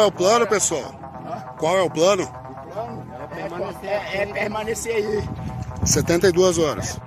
Qual 0.00 0.06
é 0.06 0.08
o 0.08 0.12
plano, 0.12 0.46
pessoal? 0.46 0.94
Qual 1.58 1.76
é 1.76 1.82
o 1.82 1.90
plano? 1.90 2.22
O 2.22 2.72
plano 2.72 3.04
é 3.20 3.26
permanecer, 3.26 3.90
é, 3.90 4.26
permanecer 4.32 4.96
aí. 4.96 5.28
72 5.84 6.56
horas. 6.56 6.98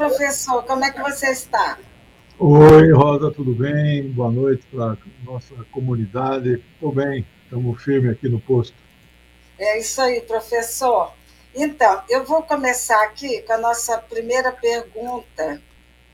Professor, 0.00 0.64
como 0.64 0.82
é 0.82 0.90
que 0.90 1.02
você 1.02 1.30
está? 1.30 1.78
Oi, 2.38 2.90
Rosa, 2.90 3.30
tudo 3.30 3.54
bem? 3.54 4.08
Boa 4.08 4.30
noite 4.30 4.64
para 4.72 4.96
nossa 5.22 5.54
comunidade. 5.70 6.64
Estou 6.72 6.90
bem, 6.90 7.26
estamos 7.44 7.82
firmes 7.82 8.12
aqui 8.12 8.26
no 8.26 8.40
posto. 8.40 8.74
É 9.58 9.78
isso 9.78 10.00
aí, 10.00 10.22
professor. 10.22 11.12
Então, 11.54 12.02
eu 12.08 12.24
vou 12.24 12.42
começar 12.42 13.02
aqui 13.02 13.42
com 13.42 13.52
a 13.52 13.58
nossa 13.58 13.98
primeira 13.98 14.50
pergunta, 14.50 15.60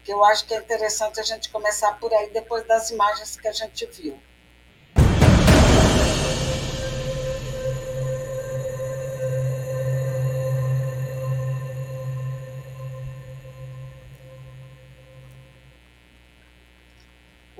que 0.02 0.12
eu 0.12 0.24
acho 0.24 0.44
que 0.48 0.54
é 0.54 0.58
interessante 0.58 1.20
a 1.20 1.22
gente 1.22 1.48
começar 1.50 1.92
por 2.00 2.12
aí, 2.12 2.28
depois 2.32 2.66
das 2.66 2.90
imagens 2.90 3.36
que 3.36 3.46
a 3.46 3.52
gente 3.52 3.86
viu. 3.86 4.18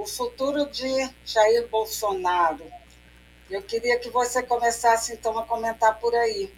O 0.07 0.09
futuro 0.09 0.71
de 0.71 1.11
Jair 1.25 1.69
Bolsonaro. 1.69 2.63
Eu 3.51 3.61
queria 3.61 3.99
que 3.99 4.09
você 4.09 4.41
começasse, 4.41 5.13
então, 5.13 5.37
a 5.37 5.43
comentar 5.43 5.99
por 5.99 6.15
aí, 6.15 6.51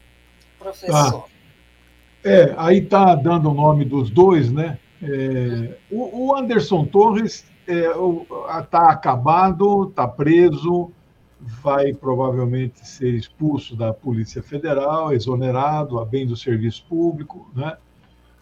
professor. 0.59 1.25
Ah, 1.25 2.29
é, 2.29 2.55
aí 2.57 2.79
está 2.79 3.15
dando 3.15 3.51
o 3.51 3.55
nome 3.55 3.87
dos 3.87 4.11
dois, 4.11 4.53
né? 4.53 4.79
É, 5.03 5.77
o, 5.91 6.27
o, 6.27 6.37
Anderson 6.37 6.85
Torres 6.85 7.47
está 7.67 8.59
é, 8.59 8.63
tá 8.63 8.91
acabado, 8.91 9.89
está 9.89 10.07
preso, 10.07 10.91
vai 11.41 11.95
provavelmente 11.95 12.87
ser 12.87 13.15
expulso 13.15 13.77
da 13.77 13.95
Polícia 13.95 14.43
Federal, 14.43 15.13
exonerado, 15.13 15.99
a 15.99 16.05
bem 16.05 16.27
do 16.27 16.37
serviço 16.37 16.85
público, 16.89 17.51
né? 17.55 17.77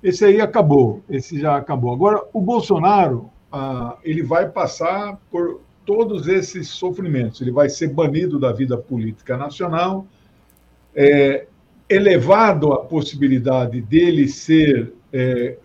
Esse 0.03 0.25
aí 0.25 0.41
acabou, 0.41 1.03
esse 1.09 1.39
já 1.39 1.57
acabou. 1.57 1.93
Agora, 1.93 2.23
o 2.33 2.41
Bolsonaro, 2.41 3.31
ah, 3.57 3.97
ele 4.05 4.23
vai 4.23 4.51
passar 4.51 5.19
por 5.31 5.63
todos 5.87 6.29
esses 6.29 6.69
sofrimentos. 6.69 7.41
Ele 7.41 7.51
vai 7.51 7.71
ser 7.71 7.89
banido 7.89 8.39
da 8.39 8.53
vida 8.53 8.77
política 8.77 9.35
nacional, 9.35 10.07
é, 10.95 11.47
elevado 11.89 12.73
à 12.73 12.85
possibilidade 12.85 13.81
dele 13.81 14.29
ser 14.29 14.93
é, 15.11 15.57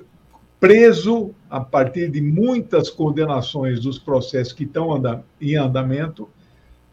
preso 0.57 1.31
a 1.49 1.59
partir 1.59 2.09
de 2.09 2.21
muitas 2.21 2.89
condenações 2.89 3.81
dos 3.81 3.99
processos 3.99 4.53
que 4.53 4.63
estão 4.63 4.89
em 5.41 5.55
andamento, 5.57 6.29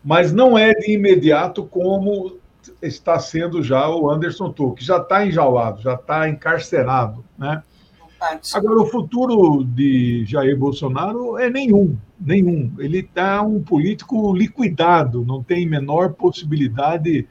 mas 0.03 0.33
não 0.33 0.59
é 0.59 0.73
de 0.75 0.93
imediato 0.93 1.65
como 1.65 2.39
está 2.83 3.21
sendo 3.21 3.63
já 3.63 3.89
o 3.89 4.11
Anderson 4.11 4.51
Tuck, 4.51 4.83
já 4.83 4.97
está 4.97 5.25
enjaulado, 5.25 5.81
já 5.81 5.95
está 5.95 6.29
encarcerado, 6.29 7.25
né? 7.39 7.63
Agora, 8.55 8.81
o 8.81 8.87
futuro 8.87 9.65
de 9.65 10.25
Jair 10.27 10.57
Bolsonaro 10.57 11.39
é 11.39 11.49
nenhum, 11.49 11.97
nenhum. 12.21 12.73
Ele 12.79 12.99
está 12.99 13.43
um 13.43 13.63
político 13.63 14.35
liquidado, 14.35 15.25
não 15.25 15.43
tem 15.43 15.67
menor 15.67 16.15
possibilidade 16.15 17.29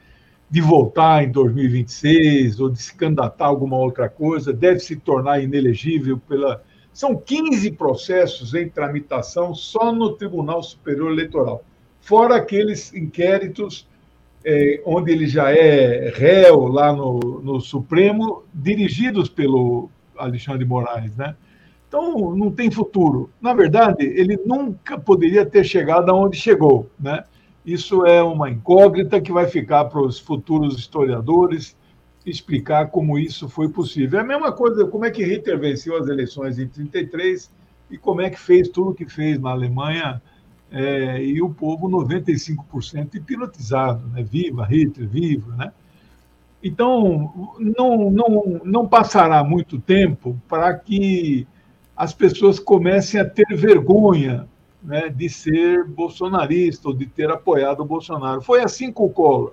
de 0.50 0.60
voltar 0.60 1.24
em 1.24 1.30
2026 1.30 2.58
ou 2.60 2.70
de 2.70 2.80
se 2.80 2.94
candidatar 2.94 3.44
a 3.44 3.48
alguma 3.48 3.76
outra 3.76 4.08
coisa, 4.08 4.52
deve 4.52 4.80
se 4.80 4.96
tornar 4.96 5.42
inelegível 5.42 6.18
pela. 6.18 6.62
São 6.92 7.14
15 7.14 7.70
processos 7.72 8.54
em 8.54 8.68
tramitação 8.68 9.54
só 9.54 9.92
no 9.92 10.12
Tribunal 10.12 10.62
Superior 10.62 11.12
Eleitoral, 11.12 11.62
fora 12.00 12.36
aqueles 12.36 12.92
inquéritos 12.94 13.86
é, 14.44 14.80
onde 14.86 15.12
ele 15.12 15.26
já 15.26 15.50
é 15.50 16.10
réu 16.14 16.66
lá 16.66 16.92
no, 16.92 17.18
no 17.42 17.60
Supremo, 17.60 18.44
dirigidos 18.54 19.28
pelo, 19.28 19.90
Alexandre 20.18 20.60
de 20.60 20.64
Moraes, 20.64 21.16
né? 21.16 21.34
Então, 21.88 22.34
não 22.36 22.50
tem 22.50 22.70
futuro. 22.70 23.30
Na 23.40 23.54
verdade, 23.54 24.04
ele 24.04 24.38
nunca 24.44 24.98
poderia 24.98 25.46
ter 25.46 25.64
chegado 25.64 26.10
aonde 26.10 26.36
chegou, 26.36 26.90
né? 27.00 27.24
Isso 27.64 28.06
é 28.06 28.22
uma 28.22 28.50
incógnita 28.50 29.20
que 29.20 29.32
vai 29.32 29.46
ficar 29.46 29.86
para 29.86 30.00
os 30.00 30.18
futuros 30.18 30.78
historiadores 30.78 31.76
explicar 32.26 32.88
como 32.88 33.18
isso 33.18 33.48
foi 33.48 33.68
possível. 33.68 34.18
É 34.18 34.22
a 34.22 34.26
mesma 34.26 34.52
coisa, 34.52 34.86
como 34.86 35.04
é 35.04 35.10
que 35.10 35.24
Hitler 35.24 35.58
venceu 35.58 35.96
as 35.96 36.08
eleições 36.08 36.58
em 36.58 36.68
33 36.68 37.50
e 37.90 37.96
como 37.96 38.20
é 38.20 38.28
que 38.28 38.38
fez 38.38 38.68
tudo 38.68 38.90
o 38.90 38.94
que 38.94 39.06
fez 39.06 39.38
na 39.38 39.50
Alemanha 39.50 40.20
é, 40.70 41.22
e 41.22 41.40
o 41.40 41.48
povo 41.48 41.88
95% 41.88 43.14
hipnotizado, 43.14 44.06
né? 44.08 44.22
Viva 44.22 44.66
Hitler, 44.66 45.08
viva, 45.08 45.56
né? 45.56 45.72
Então, 46.62 47.54
não, 47.58 48.10
não, 48.10 48.60
não 48.64 48.88
passará 48.88 49.44
muito 49.44 49.78
tempo 49.78 50.40
para 50.48 50.74
que 50.74 51.46
as 51.96 52.12
pessoas 52.12 52.58
comecem 52.58 53.20
a 53.20 53.24
ter 53.24 53.46
vergonha 53.56 54.48
né, 54.82 55.08
de 55.08 55.28
ser 55.28 55.84
bolsonarista 55.84 56.88
ou 56.88 56.94
de 56.94 57.06
ter 57.06 57.30
apoiado 57.30 57.80
o 57.80 57.84
Bolsonaro. 57.84 58.40
Foi 58.40 58.62
assim 58.62 58.92
com 58.92 59.06
o 59.06 59.10
Collor. 59.10 59.52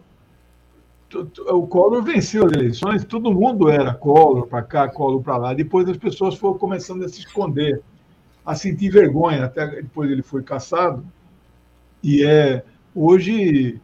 O 1.49 1.67
Collor 1.67 2.03
venceu 2.03 2.45
as 2.45 2.51
eleições, 2.51 3.05
todo 3.05 3.31
mundo 3.31 3.69
era 3.69 3.93
Collor 3.93 4.47
para 4.47 4.63
cá, 4.63 4.87
Collor 4.87 5.21
para 5.21 5.37
lá. 5.37 5.53
Depois 5.53 5.87
as 5.87 5.97
pessoas 5.97 6.35
foram 6.35 6.57
começando 6.57 7.03
a 7.03 7.09
se 7.09 7.19
esconder, 7.19 7.81
a 8.45 8.55
sentir 8.55 8.89
vergonha. 8.89 9.45
Até 9.45 9.67
depois 9.67 10.09
ele 10.09 10.23
foi 10.23 10.41
caçado. 10.41 11.05
E 12.03 12.23
é 12.23 12.63
hoje 12.93 13.79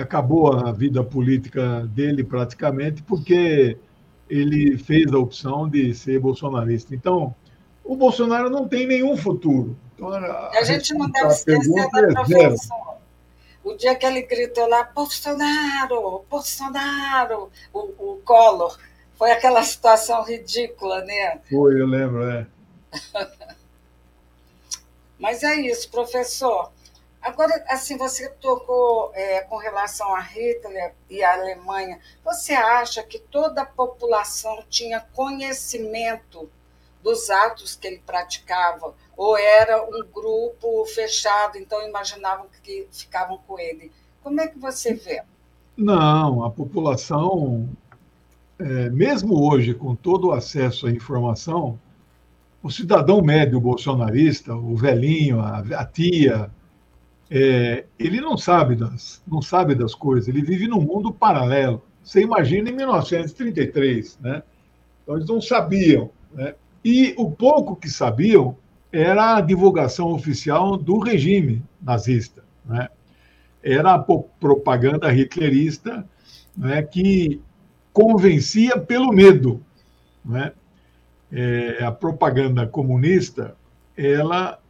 acabou 0.00 0.52
a 0.52 0.72
vida 0.72 1.04
política 1.04 1.80
dele 1.86 2.24
praticamente 2.24 3.02
porque 3.02 3.76
ele 4.28 4.78
fez 4.78 5.12
a 5.12 5.18
opção 5.18 5.68
de 5.68 5.94
ser 5.94 6.18
bolsonarista. 6.18 6.94
Então, 6.94 7.34
o 7.84 7.94
Bolsonaro 7.94 8.48
não 8.48 8.66
tem 8.66 8.86
nenhum 8.86 9.16
futuro. 9.16 9.76
Então, 9.94 10.08
a, 10.08 10.48
a 10.48 10.64
gente 10.64 10.94
não 10.94 11.10
deve 11.10 11.28
esquecer 11.28 11.90
da 11.90 12.00
é 12.00 12.12
professor. 12.12 12.92
O 13.62 13.74
dia 13.74 13.94
que 13.94 14.06
ele 14.06 14.22
gritou 14.22 14.66
lá, 14.66 14.84
Bolsonaro, 14.84 16.24
Bolsonaro, 16.28 17.50
o, 17.72 17.78
o 17.80 18.20
Collor, 18.24 18.76
foi 19.14 19.30
aquela 19.30 19.62
situação 19.62 20.24
ridícula, 20.24 21.04
né? 21.04 21.38
Foi, 21.48 21.80
eu 21.80 21.86
lembro, 21.86 22.24
é. 22.28 22.46
Mas 25.18 25.44
é 25.44 25.54
isso, 25.54 25.88
professor. 25.90 26.72
Agora, 27.22 27.64
assim, 27.68 27.96
você 27.96 28.28
tocou 28.28 29.12
é, 29.14 29.42
com 29.42 29.56
relação 29.56 30.12
a 30.12 30.20
Hitler 30.20 30.92
e 31.08 31.22
a 31.22 31.34
Alemanha. 31.34 32.00
Você 32.24 32.52
acha 32.52 33.00
que 33.04 33.18
toda 33.18 33.62
a 33.62 33.66
população 33.66 34.64
tinha 34.68 35.00
conhecimento 35.12 36.50
dos 37.00 37.30
atos 37.30 37.76
que 37.76 37.86
ele 37.86 38.02
praticava? 38.04 38.92
Ou 39.16 39.38
era 39.38 39.84
um 39.84 40.04
grupo 40.12 40.84
fechado, 40.86 41.56
então 41.56 41.86
imaginavam 41.86 42.46
que 42.60 42.88
ficavam 42.90 43.38
com 43.46 43.56
ele? 43.56 43.92
Como 44.20 44.40
é 44.40 44.48
que 44.48 44.58
você 44.58 44.94
vê? 44.94 45.22
Não, 45.76 46.44
a 46.44 46.50
população, 46.50 47.68
é, 48.58 48.90
mesmo 48.90 49.48
hoje, 49.48 49.74
com 49.74 49.94
todo 49.94 50.28
o 50.28 50.32
acesso 50.32 50.88
à 50.88 50.90
informação, 50.90 51.78
o 52.62 52.70
cidadão 52.70 53.22
médio 53.22 53.60
bolsonarista, 53.60 54.54
o 54.54 54.76
velhinho, 54.76 55.40
a, 55.40 55.58
a 55.58 55.84
tia, 55.84 56.50
é, 57.34 57.86
ele 57.98 58.20
não 58.20 58.36
sabe 58.36 58.76
das 58.76 59.22
não 59.26 59.40
sabe 59.40 59.74
das 59.74 59.94
coisas. 59.94 60.28
Ele 60.28 60.42
vive 60.42 60.68
num 60.68 60.82
mundo 60.82 61.10
paralelo. 61.10 61.82
Você 62.04 62.20
imagina 62.20 62.68
em 62.68 62.76
1933, 62.76 64.18
né? 64.20 64.42
Então 65.02 65.16
eles 65.16 65.26
não 65.26 65.40
sabiam, 65.40 66.10
né? 66.34 66.54
E 66.84 67.14
o 67.16 67.30
pouco 67.30 67.74
que 67.74 67.88
sabiam 67.88 68.54
era 68.92 69.36
a 69.36 69.40
divulgação 69.40 70.12
oficial 70.12 70.76
do 70.76 70.98
regime 70.98 71.62
nazista, 71.80 72.44
né? 72.66 72.90
Era 73.62 73.94
a 73.94 73.98
propaganda 73.98 75.10
hitlerista, 75.10 76.06
né? 76.54 76.82
Que 76.82 77.40
convencia 77.94 78.78
pelo 78.78 79.10
medo, 79.10 79.64
né? 80.22 80.52
É, 81.32 81.82
a 81.82 81.90
propaganda 81.90 82.66
comunista, 82.66 83.56
ela 83.96 84.61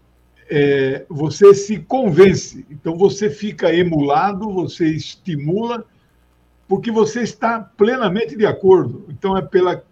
é, 0.51 1.05
você 1.09 1.55
se 1.55 1.79
convence, 1.79 2.67
então 2.71 2.97
você 2.97 3.31
fica 3.31 3.75
emulado, 3.75 4.51
você 4.53 4.87
estimula 4.87 5.87
porque 6.73 6.91
você 6.91 7.21
está 7.21 7.61
plenamente 7.61 8.35
de 8.35 8.47
acordo. 8.47 9.05
Então, 9.11 9.37
é 9.37 9.43
pela, 9.43 9.85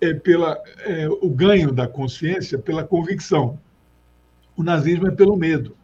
é 0.00 0.12
pela 0.12 0.60
é, 0.78 1.08
o 1.08 1.30
ganho 1.30 1.70
da 1.70 1.86
consciência, 1.86 2.58
pela 2.58 2.82
convicção. 2.82 3.56
O 4.56 4.64
nazismo 4.64 5.06
é 5.06 5.12
pelo 5.12 5.36
medo. 5.36 5.76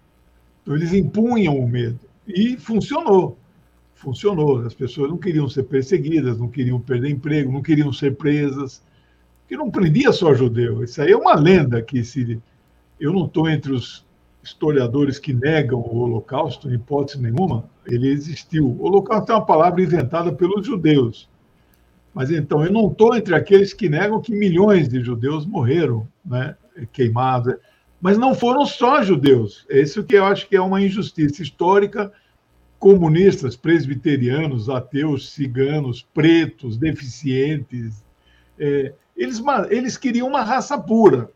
Então, 0.60 0.74
eles 0.74 0.92
impunham 0.92 1.56
o 1.56 1.68
medo. 1.68 2.00
E 2.26 2.56
funcionou. 2.56 3.38
Funcionou. 3.94 4.66
As 4.66 4.74
pessoas 4.74 5.08
não 5.08 5.18
queriam 5.18 5.48
ser 5.48 5.62
perseguidas, 5.64 6.36
não 6.36 6.48
queriam 6.48 6.80
perder 6.80 7.10
emprego, 7.10 7.52
não 7.52 7.62
queriam 7.62 7.92
ser 7.92 8.16
presas. 8.16 8.82
Que 9.46 9.56
não 9.56 9.70
prendia 9.70 10.10
só 10.10 10.34
judeu. 10.34 10.82
Isso 10.82 11.00
aí 11.00 11.12
é 11.12 11.16
uma 11.16 11.36
lenda 11.36 11.80
que 11.80 12.02
se. 12.02 12.42
Eu 13.00 13.12
não 13.12 13.26
estou 13.26 13.48
entre 13.48 13.72
os 13.72 14.04
historiadores 14.42 15.18
que 15.18 15.32
negam 15.32 15.80
o 15.80 15.96
Holocausto, 15.98 16.68
em 16.68 16.74
hipótese 16.74 17.20
nenhuma, 17.20 17.64
ele 17.86 18.08
existiu. 18.08 18.66
O 18.66 18.84
Holocausto 18.84 19.32
é 19.32 19.34
uma 19.34 19.46
palavra 19.46 19.82
inventada 19.82 20.32
pelos 20.32 20.66
judeus. 20.66 21.28
Mas 22.12 22.30
então, 22.30 22.64
eu 22.64 22.72
não 22.72 22.88
estou 22.88 23.16
entre 23.16 23.34
aqueles 23.34 23.72
que 23.72 23.88
negam 23.88 24.20
que 24.20 24.32
milhões 24.32 24.88
de 24.88 25.02
judeus 25.02 25.44
morreram 25.44 26.06
né, 26.24 26.56
queimados. 26.92 27.54
Mas 28.00 28.18
não 28.18 28.34
foram 28.34 28.66
só 28.66 29.02
judeus. 29.02 29.66
É 29.68 29.80
isso 29.80 30.04
que 30.04 30.14
eu 30.14 30.24
acho 30.24 30.48
que 30.48 30.54
é 30.54 30.60
uma 30.60 30.80
injustiça 30.80 31.42
histórica. 31.42 32.12
Comunistas, 32.78 33.56
presbiterianos, 33.56 34.68
ateus, 34.68 35.32
ciganos, 35.32 36.06
pretos, 36.14 36.76
deficientes, 36.76 38.04
é, 38.58 38.92
eles, 39.16 39.42
eles 39.70 39.96
queriam 39.96 40.28
uma 40.28 40.42
raça 40.42 40.78
pura. 40.78 41.30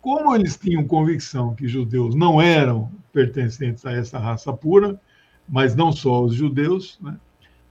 Como 0.00 0.34
eles 0.34 0.56
tinham 0.56 0.86
convicção 0.86 1.54
que 1.54 1.68
judeus 1.68 2.14
não 2.14 2.40
eram 2.40 2.90
pertencentes 3.12 3.84
a 3.84 3.92
essa 3.92 4.18
raça 4.18 4.52
pura, 4.52 4.98
mas 5.48 5.74
não 5.76 5.92
só 5.92 6.22
os 6.22 6.34
judeus, 6.34 6.98
né? 7.02 7.16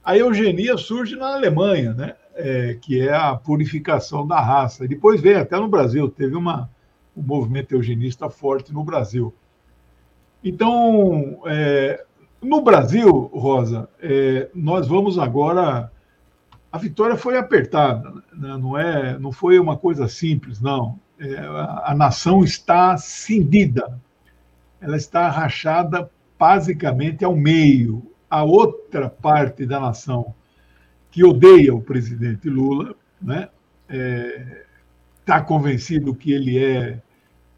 a 0.04 0.18
eugenia 0.18 0.78
surge 0.78 1.16
na 1.16 1.34
Alemanha, 1.34 1.94
né? 1.94 2.16
É, 2.36 2.78
que 2.82 3.02
é 3.02 3.14
a 3.14 3.36
purificação 3.36 4.26
da 4.26 4.40
raça. 4.40 4.88
Depois 4.88 5.20
veio 5.20 5.42
até 5.42 5.60
no 5.60 5.68
Brasil, 5.68 6.08
teve 6.08 6.36
uma, 6.38 6.70
um 7.16 7.22
movimento 7.22 7.74
eugenista 7.74 8.30
forte 8.30 8.72
no 8.72 8.84
Brasil. 8.84 9.34
Então, 10.42 11.42
é, 11.46 12.06
no 12.42 12.62
Brasil, 12.62 13.30
Rosa, 13.34 13.90
é, 14.02 14.50
nós 14.54 14.88
vamos 14.88 15.20
agora. 15.20 15.92
A 16.72 16.78
vitória 16.78 17.18
foi 17.18 17.38
apertada, 17.38 18.10
né? 18.32 18.56
não 18.58 18.78
é, 18.78 19.18
não 19.18 19.32
foi 19.32 19.60
uma 19.60 19.76
coisa 19.76 20.08
simples, 20.08 20.62
não 20.62 20.98
é, 21.20 21.38
a 21.84 21.94
nação 21.94 22.44
está 22.44 22.96
cindida, 22.98 24.00
ela 24.80 24.96
está 24.96 25.30
rachada 25.30 26.10
basicamente 26.38 27.26
ao 27.26 27.36
meio. 27.36 28.10
A 28.30 28.44
outra 28.44 29.10
parte 29.10 29.66
da 29.66 29.80
nação 29.80 30.34
que 31.12 31.24
odeia 31.24 31.74
o 31.74 31.82
presidente 31.82 32.50
Lula, 32.50 32.96
né, 33.22 33.50
está 35.20 35.38
é, 35.38 35.42
convencido 35.42 36.16
que 36.16 36.32
ele 36.32 36.64
é 36.64 37.02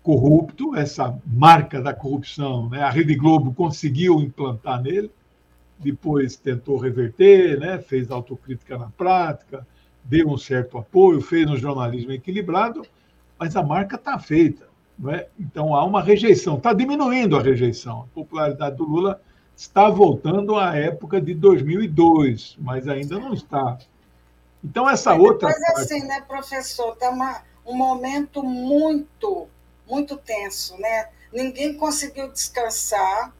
corrupto, 0.01 0.75
essa 0.75 1.15
marca 1.25 1.81
da 1.81 1.93
corrupção, 1.93 2.69
né, 2.69 2.81
a 2.81 2.89
Rede 2.89 3.13
Globo 3.13 3.53
conseguiu 3.53 4.19
implantar 4.21 4.81
nele, 4.81 5.11
depois 5.77 6.35
tentou 6.35 6.77
reverter, 6.77 7.59
né, 7.59 7.77
fez 7.77 8.09
autocrítica 8.09 8.77
na 8.77 8.87
prática, 8.87 9.67
deu 10.03 10.29
um 10.29 10.37
certo 10.37 10.77
apoio, 10.77 11.21
fez 11.21 11.47
um 11.49 11.57
jornalismo 11.57 12.11
equilibrado, 12.11 12.83
mas 13.41 13.55
a 13.55 13.63
marca 13.63 13.95
está 13.95 14.19
feita. 14.19 14.69
É? 15.09 15.27
Então 15.39 15.73
há 15.73 15.83
uma 15.83 15.99
rejeição, 15.99 16.57
está 16.57 16.73
diminuindo 16.73 17.35
a 17.35 17.41
rejeição. 17.41 18.01
A 18.01 18.13
popularidade 18.13 18.75
do 18.75 18.83
Lula 18.83 19.19
está 19.57 19.89
voltando 19.89 20.55
à 20.55 20.77
época 20.77 21.19
de 21.19 21.33
2002, 21.33 22.55
mas 22.59 22.87
ainda 22.87 23.17
não 23.17 23.33
está. 23.33 23.79
Então 24.63 24.87
essa 24.87 25.15
outra. 25.15 25.49
Mas 25.49 25.59
parte... 25.59 25.81
assim, 25.81 26.05
né, 26.05 26.21
professor, 26.21 26.93
está 26.93 27.09
um 27.65 27.75
momento 27.75 28.43
muito, 28.43 29.47
muito 29.89 30.17
tenso, 30.17 30.79
né? 30.79 31.09
Ninguém 31.33 31.75
conseguiu 31.75 32.31
descansar. 32.31 33.33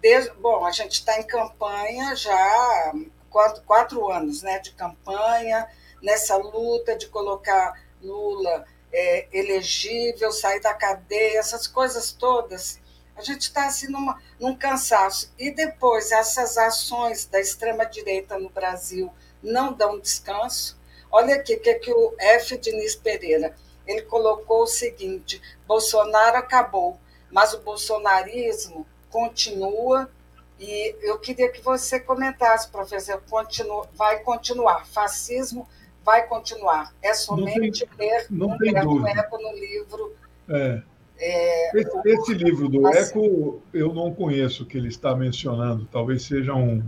Desde, 0.00 0.32
bom, 0.34 0.64
a 0.64 0.70
gente 0.70 0.92
está 0.92 1.18
em 1.18 1.26
campanha 1.26 2.14
já 2.14 2.92
quatro, 3.28 3.62
quatro 3.64 4.08
anos, 4.08 4.42
né, 4.42 4.60
de 4.60 4.72
campanha 4.72 5.66
nessa 6.00 6.36
luta 6.36 6.96
de 6.96 7.08
colocar 7.08 7.80
Lula 8.00 8.64
é, 8.92 9.26
elegível, 9.32 10.30
sair 10.30 10.60
da 10.60 10.74
cadeia, 10.74 11.38
essas 11.38 11.66
coisas 11.66 12.12
todas. 12.12 12.80
A 13.16 13.22
gente 13.22 13.42
está 13.42 13.66
assim 13.66 13.88
numa, 13.88 14.20
num 14.38 14.56
cansaço. 14.56 15.32
E 15.38 15.50
depois, 15.50 16.12
essas 16.12 16.56
ações 16.56 17.26
da 17.26 17.40
extrema-direita 17.40 18.38
no 18.38 18.48
Brasil 18.50 19.12
não 19.42 19.72
dão 19.72 19.98
descanso. 19.98 20.78
Olha 21.10 21.36
aqui 21.36 21.54
o 21.54 21.60
que, 21.60 21.74
que 21.74 21.92
o 21.92 22.14
F. 22.18 22.56
Diniz 22.56 22.94
Pereira 22.96 23.54
ele 23.86 24.02
colocou 24.02 24.62
o 24.62 24.66
seguinte: 24.66 25.40
Bolsonaro 25.66 26.36
acabou, 26.36 26.98
mas 27.30 27.52
o 27.52 27.60
bolsonarismo 27.60 28.86
continua. 29.10 30.10
E 30.58 30.94
eu 31.02 31.18
queria 31.18 31.50
que 31.50 31.60
você 31.60 31.98
comentasse, 31.98 32.68
professor, 32.68 33.20
continua, 33.28 33.88
vai 33.94 34.20
continuar. 34.20 34.86
Fascismo 34.86 35.68
vai 36.04 36.26
continuar. 36.26 36.92
É 37.02 37.14
somente 37.14 37.86
ter 37.96 38.26
não 38.30 38.56
tem 38.58 38.76
Eco 38.76 38.94
no 38.94 39.52
livro. 39.54 40.12
É. 40.48 40.82
É, 41.24 41.78
esse, 41.78 42.00
esse, 42.04 42.34
livro 42.34 42.68
do 42.68 42.84
assim, 42.88 42.98
Eco 42.98 43.62
eu 43.72 43.94
não 43.94 44.12
conheço 44.12 44.66
que 44.66 44.76
ele 44.76 44.88
está 44.88 45.14
mencionando. 45.14 45.86
Talvez 45.90 46.24
seja 46.24 46.54
um, 46.54 46.82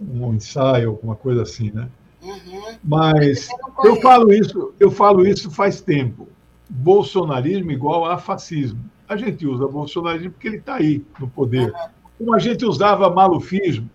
um 0.00 0.32
ensaio, 0.32 0.90
alguma 0.90 1.16
coisa 1.16 1.42
assim, 1.42 1.72
né? 1.72 1.88
Uhum. 2.22 2.78
Mas 2.84 3.48
eu 3.82 3.96
falo 3.96 4.32
isso, 4.32 4.72
eu 4.78 4.90
falo 4.90 5.26
isso 5.26 5.50
faz 5.50 5.80
tempo. 5.80 6.28
Bolsonarismo 6.68 7.72
igual 7.72 8.04
a 8.04 8.16
fascismo. 8.16 8.84
A 9.08 9.16
gente 9.16 9.44
usa 9.44 9.66
bolsonarismo 9.66 10.30
porque 10.30 10.46
ele 10.46 10.58
está 10.58 10.76
aí 10.76 11.04
no 11.18 11.28
poder. 11.28 11.72
Uhum. 11.72 11.88
Como 12.18 12.34
a 12.34 12.38
gente 12.38 12.64
usava 12.64 13.10
malufismo. 13.10 13.90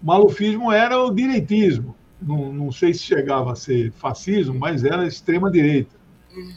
Malufismo 0.00 0.70
era 0.70 1.02
o 1.02 1.12
direitismo 1.12 1.96
não, 2.20 2.52
não 2.52 2.72
sei 2.72 2.92
se 2.92 3.00
chegava 3.00 3.52
a 3.52 3.56
ser 3.56 3.92
fascismo, 3.92 4.58
mas 4.58 4.84
era 4.84 5.06
extrema-direita. 5.06 5.96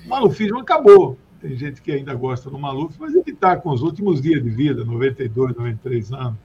O 0.06 0.10
malufismo 0.10 0.60
acabou. 0.60 1.18
Tem 1.40 1.56
gente 1.56 1.82
que 1.82 1.92
ainda 1.92 2.14
gosta 2.14 2.50
do 2.50 2.60
Maluf, 2.60 2.96
mas 3.00 3.16
ele 3.16 3.32
está 3.32 3.58
com 3.58 3.72
os 3.72 3.82
últimos 3.82 4.22
dias 4.22 4.44
de 4.44 4.50
vida, 4.50 4.86
92, 4.86 5.56
93 5.56 6.14
anos. 6.14 6.38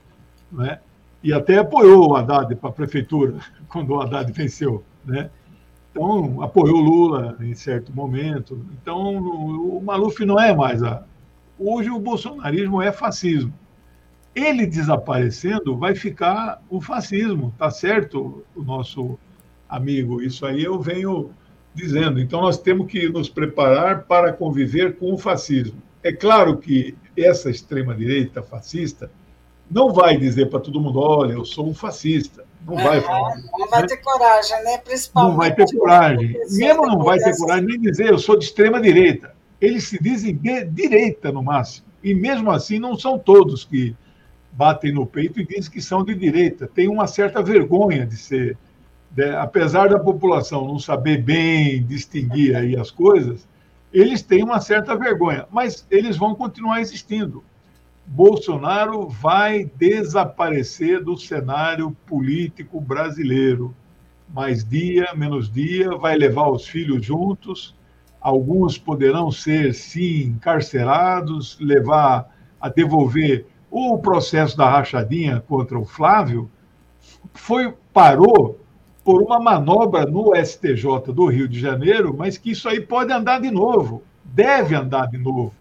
Né? 0.51 0.79
E 1.23 1.31
até 1.31 1.59
apoiou 1.59 2.09
o 2.09 2.15
Haddad 2.15 2.55
para 2.55 2.69
a 2.69 2.73
prefeitura, 2.73 3.37
quando 3.69 3.91
o 3.91 4.01
Haddad 4.01 4.31
venceu. 4.31 4.83
Né? 5.05 5.29
Então, 5.91 6.41
apoiou 6.41 6.79
Lula 6.79 7.37
em 7.41 7.53
certo 7.53 7.93
momento. 7.93 8.59
Então, 8.81 9.17
o 9.17 9.81
Maluf 9.83 10.25
não 10.25 10.39
é 10.39 10.55
mais 10.55 10.81
a. 10.81 11.03
Hoje, 11.59 11.91
o 11.91 11.99
bolsonarismo 11.99 12.81
é 12.81 12.91
fascismo 12.91 13.53
ele 14.37 14.67
desaparecendo, 14.67 15.75
vai 15.75 15.95
ficar 15.95 16.61
o 16.69 16.79
fascismo, 16.79 17.53
tá 17.57 17.71
certo, 17.71 18.45
o 18.55 18.61
nosso 18.61 19.17
amigo? 19.67 20.21
Isso 20.21 20.45
aí 20.45 20.63
eu 20.63 20.79
venho 20.79 21.31
dizendo. 21.73 22.19
Então, 22.19 22.41
nós 22.41 22.59
temos 22.59 22.85
que 22.85 23.09
nos 23.09 23.29
preparar 23.29 24.03
para 24.03 24.31
conviver 24.31 24.97
com 24.97 25.11
o 25.11 25.17
fascismo. 25.17 25.81
É 26.03 26.11
claro 26.11 26.57
que 26.57 26.95
essa 27.17 27.49
extrema-direita 27.49 28.43
fascista 28.43 29.09
não 29.69 29.91
vai 29.91 30.15
dizer 30.17 30.49
para 30.51 30.59
todo 30.59 30.79
mundo: 30.79 30.99
olha, 30.99 31.33
eu 31.33 31.43
sou 31.43 31.67
um 31.67 31.73
fascista. 31.73 32.45
Não 32.65 32.75
vai 32.75 33.01
falar. 33.01 33.35
Não 33.57 33.67
vai 33.69 33.87
ter 33.87 33.97
coragem, 33.97 34.63
né? 34.63 34.77
Principalmente. 34.77 35.31
Não 35.31 35.37
vai 35.37 35.55
ter 35.55 35.77
coragem. 35.77 36.39
Mesmo 36.51 36.85
não 36.85 36.99
vai 36.99 37.17
ter 37.17 37.35
coragem 37.37 37.65
nem 37.65 37.79
dizer 37.81 38.09
eu 38.09 38.19
sou 38.19 38.37
de 38.37 38.45
extrema-direita. 38.45 39.35
Eles 39.59 39.85
se 39.85 40.01
dizem 40.01 40.35
de 40.35 40.65
direita, 40.65 41.31
no 41.31 41.41
máximo. 41.41 41.87
E 42.03 42.13
mesmo 42.13 42.51
assim, 42.51 42.77
não 42.77 42.95
são 42.95 43.17
todos 43.17 43.65
que 43.65 43.95
batem 44.57 44.91
no 44.91 45.05
peito 45.05 45.39
e 45.39 45.45
dizem 45.45 45.71
que 45.71 45.81
são 45.81 46.03
de 46.03 46.15
direita. 46.15 46.67
Tem 46.67 46.87
uma 46.87 47.05
certa 47.05 47.43
vergonha 47.43 48.07
de 48.07 48.17
ser, 48.17 48.57
de, 49.11 49.29
apesar 49.35 49.87
da 49.87 49.99
população 49.99 50.67
não 50.67 50.79
saber 50.79 51.21
bem 51.21 51.83
distinguir 51.83 52.55
aí 52.55 52.75
as 52.75 52.89
coisas, 52.89 53.47
eles 53.93 54.23
têm 54.23 54.43
uma 54.43 54.59
certa 54.59 54.95
vergonha, 54.95 55.45
mas 55.51 55.85
eles 55.91 56.17
vão 56.17 56.33
continuar 56.33 56.81
existindo. 56.81 57.43
Bolsonaro 58.07 59.07
vai 59.07 59.65
desaparecer 59.75 61.03
do 61.03 61.15
cenário 61.15 61.95
político 62.07 62.81
brasileiro. 62.81 63.75
Mais 64.33 64.67
dia, 64.67 65.13
menos 65.15 65.51
dia, 65.51 65.95
vai 65.95 66.17
levar 66.17 66.49
os 66.49 66.67
filhos 66.67 67.05
juntos. 67.05 67.75
Alguns 68.19 68.77
poderão 68.77 69.31
ser, 69.31 69.73
sim, 69.73 70.23
encarcerados, 70.23 71.59
levar 71.59 72.35
a 72.59 72.69
devolver 72.69 73.45
o 73.69 73.97
processo 73.97 74.57
da 74.57 74.69
rachadinha 74.69 75.43
contra 75.47 75.77
o 75.77 75.85
Flávio. 75.85 76.49
Foi 77.33 77.73
parou 77.93 78.59
por 79.03 79.21
uma 79.21 79.39
manobra 79.39 80.05
no 80.05 80.35
STJ 80.35 81.13
do 81.13 81.27
Rio 81.27 81.47
de 81.47 81.59
Janeiro, 81.59 82.13
mas 82.17 82.37
que 82.37 82.51
isso 82.51 82.67
aí 82.67 82.81
pode 82.81 83.13
andar 83.13 83.39
de 83.39 83.49
novo, 83.49 84.03
deve 84.23 84.75
andar 84.75 85.07
de 85.07 85.17
novo. 85.17 85.53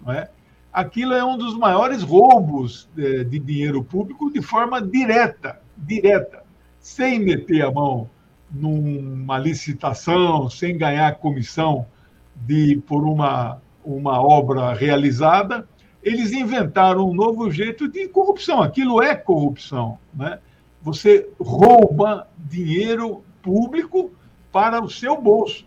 Não 0.00 0.12
é? 0.12 0.28
Aquilo 0.72 1.12
é 1.12 1.24
um 1.24 1.36
dos 1.36 1.56
maiores 1.58 2.02
roubos 2.02 2.88
de, 2.94 3.20
é, 3.20 3.24
de 3.24 3.38
dinheiro 3.38 3.82
público 3.84 4.32
de 4.32 4.40
forma 4.40 4.80
direta, 4.80 5.60
direta, 5.76 6.44
sem 6.78 7.18
meter 7.18 7.62
a 7.62 7.70
mão 7.70 8.08
numa 8.50 9.38
licitação, 9.38 10.48
sem 10.48 10.78
ganhar 10.78 11.14
comissão 11.16 11.86
de 12.34 12.80
por 12.86 13.04
uma, 13.04 13.60
uma 13.84 14.22
obra 14.22 14.72
realizada, 14.72 15.68
eles 16.02 16.32
inventaram 16.32 17.08
um 17.08 17.14
novo 17.14 17.50
jeito 17.50 17.88
de 17.88 18.08
corrupção. 18.08 18.62
Aquilo 18.62 19.00
é 19.00 19.14
corrupção, 19.14 19.98
né? 20.12 20.38
você 20.82 21.28
rouba 21.38 22.26
dinheiro 22.36 23.22
público 23.40 24.10
para 24.50 24.82
o 24.82 24.90
seu 24.90 25.20
bolso. 25.20 25.64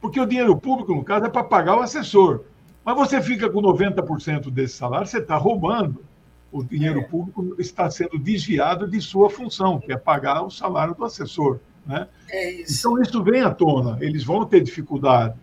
Porque 0.00 0.20
o 0.20 0.26
dinheiro 0.26 0.56
público, 0.56 0.94
no 0.94 1.04
caso, 1.04 1.26
é 1.26 1.28
para 1.28 1.42
pagar 1.42 1.76
o 1.76 1.80
assessor. 1.80 2.44
Mas 2.84 2.94
você 2.94 3.20
fica 3.20 3.50
com 3.50 3.60
90% 3.60 4.50
desse 4.50 4.76
salário, 4.76 5.06
você 5.06 5.18
está 5.18 5.36
roubando. 5.36 6.04
O 6.52 6.62
dinheiro 6.62 7.00
é. 7.00 7.02
público 7.02 7.56
está 7.58 7.90
sendo 7.90 8.16
desviado 8.18 8.86
de 8.86 9.00
sua 9.00 9.28
função, 9.28 9.80
que 9.80 9.92
é 9.92 9.96
pagar 9.96 10.42
o 10.42 10.50
salário 10.50 10.94
do 10.94 11.04
assessor. 11.04 11.58
Né? 11.84 12.06
É 12.30 12.52
isso. 12.52 12.78
Então, 12.88 13.02
isso 13.02 13.22
vem 13.24 13.42
à 13.42 13.50
tona. 13.50 13.98
Eles 14.00 14.22
vão 14.22 14.44
ter 14.44 14.60
dificuldade. 14.60 15.34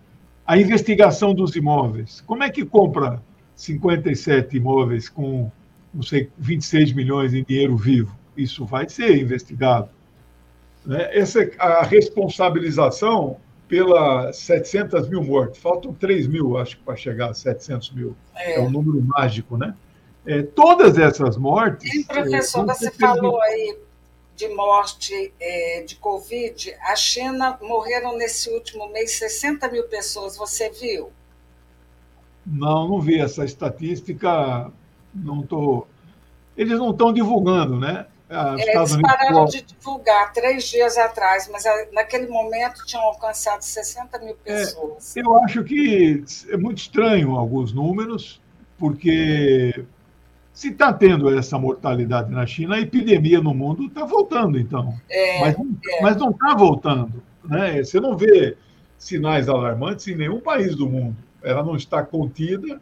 A 0.47 0.57
investigação 0.57 1.33
dos 1.33 1.55
imóveis. 1.55 2.21
Como 2.21 2.43
é 2.43 2.49
que 2.49 2.65
compra 2.65 3.21
57 3.55 4.57
imóveis 4.57 5.09
com, 5.09 5.51
não 5.93 6.03
sei, 6.03 6.29
26 6.37 6.93
milhões 6.93 7.33
em 7.33 7.43
dinheiro 7.43 7.75
vivo? 7.77 8.17
isso 8.35 8.65
vai 8.65 8.87
ser 8.89 9.17
investigado. 9.17 9.89
Né? 10.85 11.09
Essa 11.17 11.49
a 11.57 11.83
responsabilização 11.83 13.37
pelas 13.67 14.37
700 14.37 15.07
mil 15.09 15.23
mortes. 15.23 15.59
Faltam 15.59 15.93
3 15.93 16.27
mil, 16.27 16.57
acho 16.57 16.77
que, 16.77 16.83
para 16.83 16.95
chegar 16.95 17.31
a 17.31 17.33
700 17.33 17.91
mil. 17.91 18.15
É, 18.35 18.55
é 18.55 18.59
um 18.59 18.69
número 18.69 19.01
mágico, 19.01 19.57
né? 19.57 19.73
É, 20.25 20.41
todas 20.41 20.97
essas 20.97 21.37
mortes. 21.37 21.93
E, 21.93 22.03
professor, 22.03 22.69
é, 22.69 22.73
você 22.73 22.91
falou 22.91 23.41
aí 23.41 23.77
de 24.35 24.47
morte 24.49 25.33
é, 25.39 25.83
de 25.83 25.95
Covid. 25.95 26.75
A 26.81 26.95
China 26.95 27.57
morreram 27.61 28.17
nesse 28.17 28.49
último 28.49 28.89
mês 28.91 29.11
60 29.17 29.67
mil 29.69 29.83
pessoas. 29.85 30.37
Você 30.37 30.69
viu? 30.69 31.11
Não, 32.45 32.87
não 32.87 32.99
vi 32.99 33.19
essa 33.19 33.45
estatística. 33.45 34.71
Não 35.13 35.41
tô. 35.43 35.87
Eles 36.55 36.77
não 36.77 36.91
estão 36.91 37.13
divulgando, 37.13 37.79
né? 37.79 38.05
Ah, 38.29 38.55
é, 38.57 38.75
eles 38.75 38.97
pararam 38.97 39.45
de 39.45 39.61
divulgar 39.61 40.33
três 40.33 40.63
dias 40.65 40.97
atrás, 40.97 41.47
mas 41.51 41.65
ah, 41.65 41.87
naquele 41.91 42.27
momento 42.27 42.83
tinham 42.85 43.03
alcançado 43.03 43.61
60 43.61 44.19
mil 44.19 44.35
é, 44.45 44.59
pessoas. 44.59 45.15
É, 45.15 45.21
eu 45.21 45.37
acho 45.43 45.63
que 45.63 46.23
é 46.49 46.57
muito 46.57 46.79
estranho 46.79 47.35
alguns 47.35 47.73
números, 47.73 48.41
porque 48.77 49.85
se 50.51 50.69
está 50.69 50.91
tendo 50.91 51.35
essa 51.37 51.59
mortalidade 51.59 52.31
na 52.31 52.45
China, 52.45 52.75
a 52.75 52.79
epidemia 52.79 53.39
no 53.39 53.53
mundo 53.53 53.85
está 53.85 54.03
voltando, 54.05 54.59
então. 54.59 54.93
É, 55.09 55.39
mas, 55.41 55.55
é. 55.55 56.01
mas 56.01 56.17
não 56.17 56.31
está 56.31 56.55
voltando. 56.55 57.21
Né? 57.43 57.83
Você 57.83 57.99
não 57.99 58.17
vê 58.17 58.57
sinais 58.97 59.49
alarmantes 59.49 60.07
em 60.07 60.15
nenhum 60.15 60.39
país 60.39 60.75
do 60.75 60.87
mundo. 60.87 61.17
Ela 61.43 61.63
não 61.63 61.75
está 61.75 62.03
contida, 62.03 62.81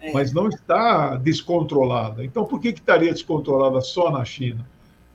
é. 0.00 0.12
mas 0.12 0.32
não 0.32 0.48
está 0.48 1.16
descontrolada. 1.16 2.24
Então, 2.24 2.44
por 2.44 2.60
que, 2.60 2.72
que 2.72 2.80
estaria 2.80 3.12
descontrolada 3.12 3.80
só 3.80 4.10
na 4.10 4.24
China? 4.24 4.66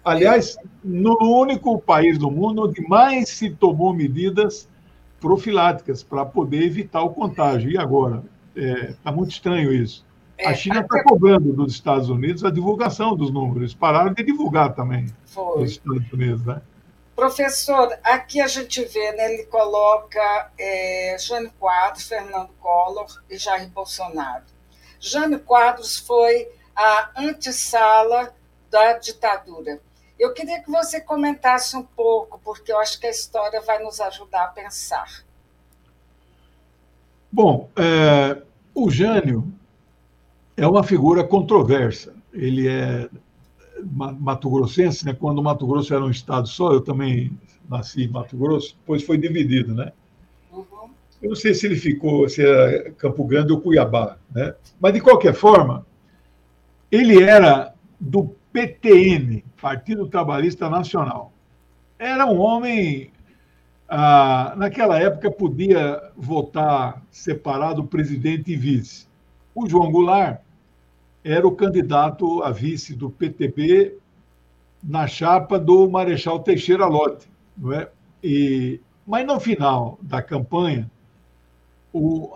Aliás, 0.04 0.58
no 0.84 1.18
único 1.22 1.80
país 1.80 2.18
do 2.18 2.30
mundo 2.30 2.64
onde 2.64 2.82
mais 2.88 3.30
se 3.30 3.50
tomou 3.50 3.94
medidas 3.94 4.68
profiláticas 5.20 6.04
para 6.04 6.26
poder 6.26 6.64
evitar 6.64 7.02
o 7.02 7.12
contágio. 7.12 7.72
E 7.72 7.78
agora? 7.78 8.22
Está 8.54 9.10
é, 9.10 9.14
muito 9.14 9.32
estranho 9.32 9.72
isso. 9.72 10.06
A 10.46 10.52
é, 10.52 10.56
China 10.56 10.82
está 10.82 11.02
cobrando 11.04 11.54
dos 11.54 11.74
Estados 11.74 12.10
Unidos 12.10 12.44
a 12.44 12.52
divulgação 12.52 13.16
dos 13.16 13.32
números. 13.32 13.74
Pararam 13.74 14.14
de 14.14 14.24
divulgar 14.24 14.74
também 14.76 15.06
Foi. 15.26 15.64
Estados 15.64 16.12
Unidos, 16.12 16.44
né? 16.46 16.62
Professor, 17.16 17.98
aqui 18.04 18.42
a 18.42 18.48
gente 18.48 18.84
vê, 18.86 19.12
né, 19.12 19.34
ele 19.34 19.44
coloca 19.44 20.52
é, 20.58 21.16
Jânio 21.20 21.52
Quadros, 21.60 22.08
Fernando 22.08 22.50
Collor 22.60 23.06
e 23.30 23.38
Jair 23.38 23.70
Bolsonaro. 23.70 24.44
Jânio 25.00 25.40
Quadros 25.40 26.00
foi 26.00 26.48
a 26.76 27.12
antessala 27.16 28.34
da 28.70 28.94
ditadura. 28.98 29.80
Eu 30.18 30.34
queria 30.34 30.62
que 30.62 30.72
você 30.72 31.00
comentasse 31.00 31.76
um 31.76 31.84
pouco, 31.84 32.40
porque 32.44 32.72
eu 32.72 32.80
acho 32.80 33.00
que 33.00 33.06
a 33.06 33.12
história 33.12 33.62
vai 33.62 33.84
nos 33.84 34.00
ajudar 34.00 34.46
a 34.46 34.48
pensar. 34.48 35.24
Bom, 37.32 37.70
é, 37.76 38.42
o 38.74 38.90
Jânio 38.90 39.44
é 40.56 40.66
uma 40.66 40.84
figura 40.84 41.24
controversa. 41.24 42.16
Ele 42.32 42.68
é 42.68 43.10
mato-grossense, 43.92 45.06
né? 45.06 45.14
quando 45.14 45.40
o 45.40 45.44
Mato 45.44 45.66
Grosso 45.66 45.94
era 45.94 46.04
um 46.04 46.10
estado 46.10 46.48
só, 46.48 46.74
eu 46.74 46.82
também 46.82 47.38
nasci 47.70 48.04
em 48.04 48.08
Mato 48.08 48.38
Grosso, 48.38 48.76
depois 48.80 49.04
foi 49.04 49.18
dividido, 49.18 49.74
né? 49.74 49.92
Eu 51.22 51.30
não 51.30 51.36
sei 51.36 51.54
se 51.54 51.66
ele 51.66 51.78
ficou, 51.78 52.28
se 52.28 52.46
era 52.46 52.92
Campo 52.92 53.24
Grande 53.24 53.54
ou 53.54 53.62
Cuiabá, 53.62 54.18
né? 54.36 54.54
Mas, 54.78 54.94
de 54.94 55.00
qualquer 55.00 55.34
forma, 55.34 55.86
ele 56.92 57.24
era 57.24 57.74
do 57.98 58.36
PTN, 58.52 59.42
Partido 59.62 60.06
Trabalhista 60.08 60.70
Nacional. 60.70 61.32
Era 61.98 62.26
um 62.26 62.40
homem, 62.40 63.10
ah, 63.88 64.54
naquela 64.58 65.00
época, 65.00 65.32
podia 65.32 66.12
votar 66.18 67.02
separado 67.10 67.86
presidente 67.86 68.52
e 68.52 68.58
vice. 68.58 69.08
O 69.56 69.68
João 69.68 69.92
Goulart 69.92 70.43
era 71.24 71.48
o 71.48 71.56
candidato 71.56 72.44
a 72.44 72.52
vice 72.52 72.96
do 72.96 73.10
PTB 73.10 73.98
na 74.84 75.08
chapa 75.08 75.58
do 75.58 75.90
Marechal 75.90 76.40
Teixeira 76.40 76.86
Lott. 76.86 77.28
Não 77.58 77.72
é? 77.74 77.90
e, 78.24 78.80
mas 79.06 79.26
no 79.26 79.40
final 79.40 79.98
da 80.02 80.22
campanha, 80.22 80.90
o, 81.94 82.36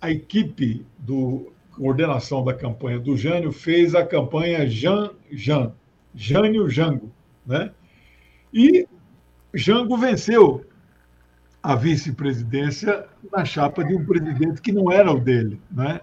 a 0.00 0.10
equipe 0.10 0.84
do 0.98 1.52
coordenação 1.72 2.44
da 2.44 2.52
campanha 2.52 2.98
do 2.98 3.16
Jânio, 3.16 3.52
fez 3.52 3.94
a 3.94 4.04
campanha 4.04 4.68
Jan 4.68 5.10
Jan, 5.30 5.72
Jânio 6.14 6.68
Jango, 6.68 7.12
né? 7.46 7.70
E 8.52 8.86
Jango 9.54 9.96
venceu 9.96 10.64
a 11.62 11.76
vice-presidência 11.76 13.06
na 13.32 13.44
chapa 13.44 13.84
de 13.84 13.94
um 13.94 14.04
presidente 14.04 14.60
que 14.60 14.72
não 14.72 14.90
era 14.90 15.12
o 15.12 15.20
dele, 15.20 15.60
né? 15.70 16.00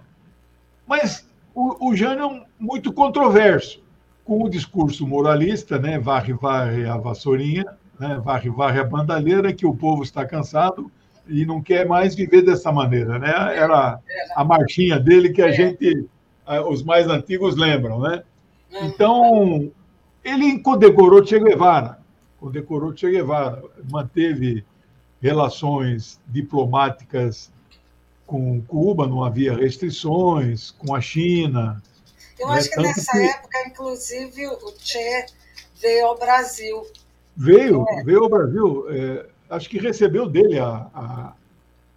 Mas 0.87 1.27
o, 1.55 1.89
o 1.89 1.95
Jânio 1.95 2.25
é 2.25 2.43
muito 2.59 2.91
controverso, 2.91 3.81
com 4.25 4.43
o 4.43 4.49
discurso 4.49 5.07
moralista, 5.07 5.79
né? 5.79 5.97
Varre, 5.97 6.33
varre 6.33 6.85
a 6.85 6.97
vassourinha, 6.97 7.65
né? 7.97 8.19
varre, 8.23 8.49
varre 8.49 8.79
a 8.79 8.83
bandalheira, 8.83 9.53
que 9.53 9.65
o 9.65 9.73
povo 9.73 10.03
está 10.03 10.25
cansado, 10.25 10.91
e 11.27 11.45
não 11.45 11.61
quer 11.61 11.87
mais 11.87 12.13
viver 12.13 12.41
dessa 12.41 12.71
maneira, 12.71 13.17
né? 13.17 13.31
Era 13.55 13.99
a 14.35 14.43
marchinha 14.43 14.99
dele 14.99 15.29
que 15.29 15.41
a 15.41 15.47
é. 15.47 15.53
gente, 15.53 16.07
os 16.69 16.83
mais 16.83 17.07
antigos 17.07 17.55
lembram, 17.55 18.01
né? 18.01 18.23
Uhum. 18.73 18.85
Então, 18.87 19.71
ele 20.23 20.59
condecorou 20.59 21.25
Che 21.25 21.39
Guevara, 21.39 21.99
condecorou 22.39 22.95
Che 22.95 23.09
Guevara, 23.09 23.63
manteve 23.89 24.65
relações 25.21 26.19
diplomáticas 26.27 27.51
com 28.25 28.61
Cuba, 28.61 29.07
não 29.07 29.23
havia 29.23 29.55
restrições, 29.55 30.71
com 30.71 30.95
a 30.95 31.01
China. 31.01 31.81
Eu 32.39 32.47
né? 32.47 32.55
acho 32.55 32.69
que 32.69 32.81
nessa 32.81 33.11
que... 33.11 33.17
época, 33.17 33.57
inclusive, 33.67 34.47
o 34.47 34.73
Che 34.79 35.25
veio 35.81 36.07
ao 36.07 36.17
Brasil. 36.17 36.85
Veio, 37.35 37.85
é. 37.89 38.03
veio 38.03 38.23
ao 38.23 38.29
Brasil. 38.29 38.85
É, 38.89 39.25
acho 39.49 39.69
que 39.69 39.77
recebeu 39.77 40.27
dele 40.27 40.59
a, 40.59 40.87
a, 40.93 41.33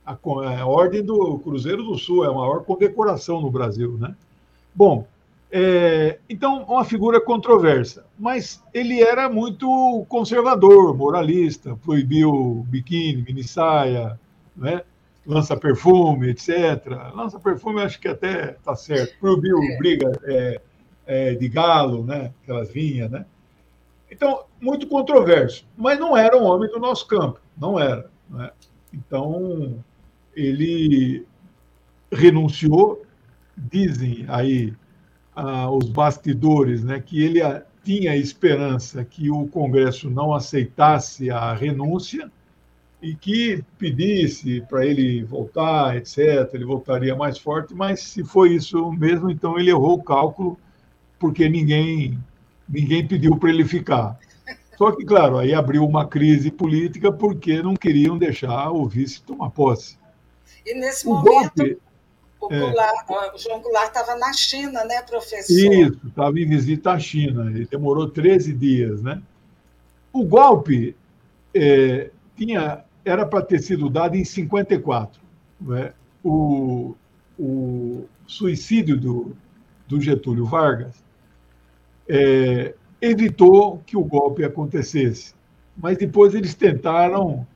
a, 0.04 0.12
a, 0.12 0.66
Ordem 0.66 1.02
do 1.02 1.38
Cruzeiro 1.38 1.82
do 1.82 1.97
Sul, 1.99 2.25
é 2.25 2.28
a 2.28 2.32
maior 2.32 2.64
condecoração 2.64 3.40
no 3.40 3.50
Brasil. 3.50 3.97
Né? 3.99 4.14
Bom, 4.75 5.06
é, 5.50 6.18
então, 6.28 6.62
uma 6.64 6.85
figura 6.85 7.20
controversa, 7.20 8.04
mas 8.18 8.62
ele 8.75 9.00
era 9.00 9.30
muito 9.30 10.04
conservador, 10.08 10.94
moralista, 10.94 11.75
proibiu 11.85 12.66
biquíni, 12.68 13.23
minissaia, 13.23 14.20
né? 14.54 14.82
Lança-perfume, 15.28 16.30
etc. 16.30 16.87
Lança-perfume 17.14 17.82
acho 17.82 18.00
que 18.00 18.08
até 18.08 18.52
está 18.52 18.75
certo. 18.75 19.18
Proibiu 19.20 19.58
é. 19.62 19.76
briga 19.76 20.11
é, 20.25 20.61
é, 21.06 21.35
de 21.35 21.49
galo, 21.49 22.02
né? 22.02 22.32
aquelas 22.42 22.73
vinhas, 22.73 23.11
né? 23.11 23.26
Então, 24.11 24.44
muito 24.58 24.87
controverso, 24.88 25.66
mas 25.76 26.00
não 26.00 26.16
era 26.16 26.35
um 26.35 26.44
homem 26.44 26.70
do 26.70 26.78
nosso 26.78 27.06
campo, 27.06 27.38
não 27.56 27.78
era. 27.78 28.11
Né? 28.30 28.50
Então, 28.90 29.85
ele 30.35 31.26
renunciou, 32.11 33.04
dizem 33.54 34.25
aí 34.28 34.73
ah, 35.37 35.70
os 35.70 35.90
bastidores, 35.90 36.82
né, 36.82 37.00
que 37.00 37.23
ele 37.23 37.40
tinha 37.85 38.16
esperança 38.16 39.04
que 39.04 39.30
o 39.30 39.47
Congresso 39.49 40.08
não 40.08 40.35
aceitasse 40.35 41.30
a 41.30 41.52
renúncia 41.52 42.32
e 43.00 43.14
que 43.14 43.64
pedisse 43.78 44.61
para 44.62 44.85
ele 44.85 45.23
voltar, 45.23 45.97
etc. 45.97 46.49
Ele 46.52 46.64
voltaria 46.64 47.14
mais 47.14 47.38
forte, 47.38 47.75
mas 47.75 48.00
se 48.00 48.25
foi 48.25 48.55
isso 48.55 48.90
mesmo, 48.93 49.31
então 49.31 49.59
ele 49.59 49.71
errou 49.71 49.95
o 49.95 50.02
cálculo, 50.02 50.59
porque 51.19 51.49
ninguém 51.49 52.19
ninguém 52.69 53.07
pediu 53.07 53.37
para 53.37 53.50
ele 53.50 53.64
ficar. 53.64 54.19
Só 54.76 54.93
que, 54.93 55.05
claro, 55.05 55.38
aí 55.38 55.55
abriu 55.55 55.85
uma 55.85 56.07
crise 56.07 56.50
política 56.50 57.11
porque 57.11 57.62
não 57.62 57.75
queriam 57.75 58.17
deixar 58.17 58.71
o 58.71 58.87
vice 58.87 59.21
tomar 59.23 59.50
posse. 59.50 59.99
E 60.64 60.75
nesse 60.75 61.07
o 61.07 61.14
momento, 61.14 61.52
golpe, 61.57 61.78
o. 62.40 62.49
Goulart, 62.49 63.11
é, 63.11 63.35
o 63.35 63.38
João 63.38 63.61
Goulart 63.61 63.88
estava 63.88 64.17
na 64.17 64.33
China, 64.33 64.85
né, 64.85 65.02
professor? 65.02 65.52
Isso, 65.52 66.00
estava 66.07 66.38
em 66.38 66.47
visita 66.47 66.93
à 66.93 66.99
China. 66.99 67.50
Ele 67.50 67.67
demorou 67.67 68.09
13 68.09 68.52
dias, 68.52 69.02
né? 69.02 69.21
O 70.12 70.25
golpe 70.25 70.95
é, 71.52 72.11
tinha, 72.37 72.85
era 73.09 73.25
para 73.27 73.43
ter 73.43 73.61
sido 73.61 73.88
dado 73.88 74.17
em 74.17 74.25
54. 74.25 75.21
Né? 75.61 75.93
O, 76.23 76.95
o 77.38 78.05
suicídio 78.27 78.97
do, 78.97 79.37
do 79.87 80.00
Getúlio 80.00 80.45
Vargas 80.45 81.03
é, 82.09 82.75
evitou 83.00 83.83
que 83.87 83.97
o 83.97 84.05
golpe 84.05 84.45
acontecesse. 84.45 85.35
Mas 85.77 85.97
depois 85.97 86.35
eles 86.35 86.55
tentaram 86.55 87.47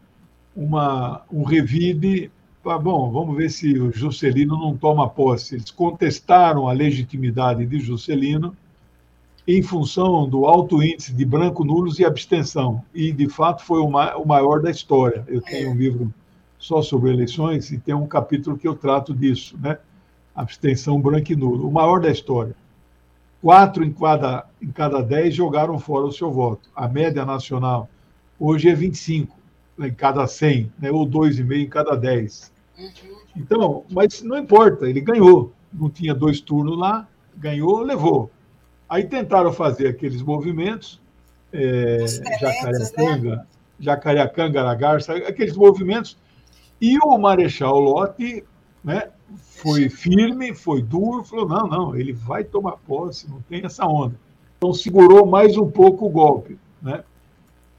uma, 0.55 1.23
um 1.31 1.43
revide. 1.43 2.31
Ah, 2.65 2.79
bom, 2.79 3.11
vamos 3.11 3.37
ver 3.37 3.51
se 3.51 3.79
o 3.79 3.93
Juscelino 3.93 4.57
não 4.57 4.77
toma 4.77 5.11
posse. 5.11 5.57
Eles 5.57 5.71
contestaram 5.71 6.69
a 6.69 6.73
legitimidade 6.73 7.67
de 7.67 7.81
Juscelino 7.81 8.57
em 9.47 9.63
função 9.63 10.29
do 10.29 10.47
alto 10.47 10.83
índice 10.83 11.13
de 11.13 11.25
branco 11.25 11.65
nulos 11.65 11.99
e 11.99 12.05
abstenção. 12.05 12.83
E, 12.95 13.13
de 13.13 13.29
fato, 13.29 13.65
foi 13.65 13.81
o, 13.81 13.91
ma 13.91 14.17
o 14.17 14.27
maior 14.27 14.61
da 14.61 14.71
história. 14.71 15.25
Eu 15.27 15.41
tenho 15.41 15.71
um 15.71 15.75
livro 15.75 16.13
só 16.59 16.81
sobre 16.81 17.11
eleições 17.11 17.71
e 17.73 17.79
tem 17.79 17.95
um 17.95 18.07
capítulo 18.07 18.57
que 18.57 18.69
eu 18.69 18.75
trato 18.75 19.15
disso, 19.15 19.59
né? 19.61 19.79
Abstenção 20.35 21.01
branco 21.01 21.33
e 21.33 21.37
nulo. 21.37 21.69
O 21.69 21.73
maior 21.73 22.01
da 22.01 22.11
história. 22.11 22.55
Quatro 23.41 23.83
em 23.83 23.93
cada, 23.93 24.47
em 24.63 24.71
cada 24.71 25.03
dez 25.03 25.35
jogaram 25.35 25.77
fora 25.79 26.07
o 26.07 26.13
seu 26.13 26.31
voto. 26.31 26.71
A 26.75 26.87
média 26.87 27.25
nacional 27.25 27.89
hoje 28.39 28.69
é 28.69 28.75
25 28.75 29.37
né, 29.77 29.89
em 29.89 29.95
cada 29.95 30.27
100, 30.27 30.73
né, 30.79 30.91
ou 30.93 31.05
2,5 31.05 31.53
em 31.61 31.69
cada 31.69 31.97
10. 31.97 32.53
Uhum. 32.79 32.93
Então, 33.37 33.85
mas 33.91 34.23
não 34.23 34.39
importa, 34.39 34.89
ele 34.89 35.01
ganhou. 35.01 35.53
Não 35.73 35.91
tinha 35.91 36.15
dois 36.15 36.41
turnos 36.41 36.79
lá, 36.79 37.09
ganhou, 37.37 37.81
levou. 37.81 38.31
Aí 38.93 39.05
tentaram 39.05 39.51
fazer 39.55 39.89
aqueles 39.89 40.21
movimentos, 40.21 41.01
é, 41.51 42.05
Jacareacanga, 42.39 43.37
né? 43.37 43.47
Jacareacanga, 43.81 44.61
Aragarça, 44.61 45.15
aqueles 45.15 45.57
movimentos, 45.57 46.19
e 46.79 46.99
o 46.99 47.17
Marechal 47.17 47.81
Lotte 47.81 48.45
né, 48.85 49.09
foi 49.35 49.89
firme, 49.89 50.55
foi 50.55 50.83
duro, 50.83 51.25
falou: 51.25 51.49
não, 51.49 51.67
não, 51.67 51.97
ele 51.97 52.13
vai 52.13 52.45
tomar 52.45 52.73
posse, 52.87 53.31
não 53.31 53.41
tem 53.41 53.65
essa 53.65 53.87
onda. 53.87 54.15
Então 54.59 54.75
segurou 54.75 55.25
mais 55.25 55.57
um 55.57 55.71
pouco 55.71 56.05
o 56.05 56.11
golpe. 56.11 56.59
Né? 56.83 57.03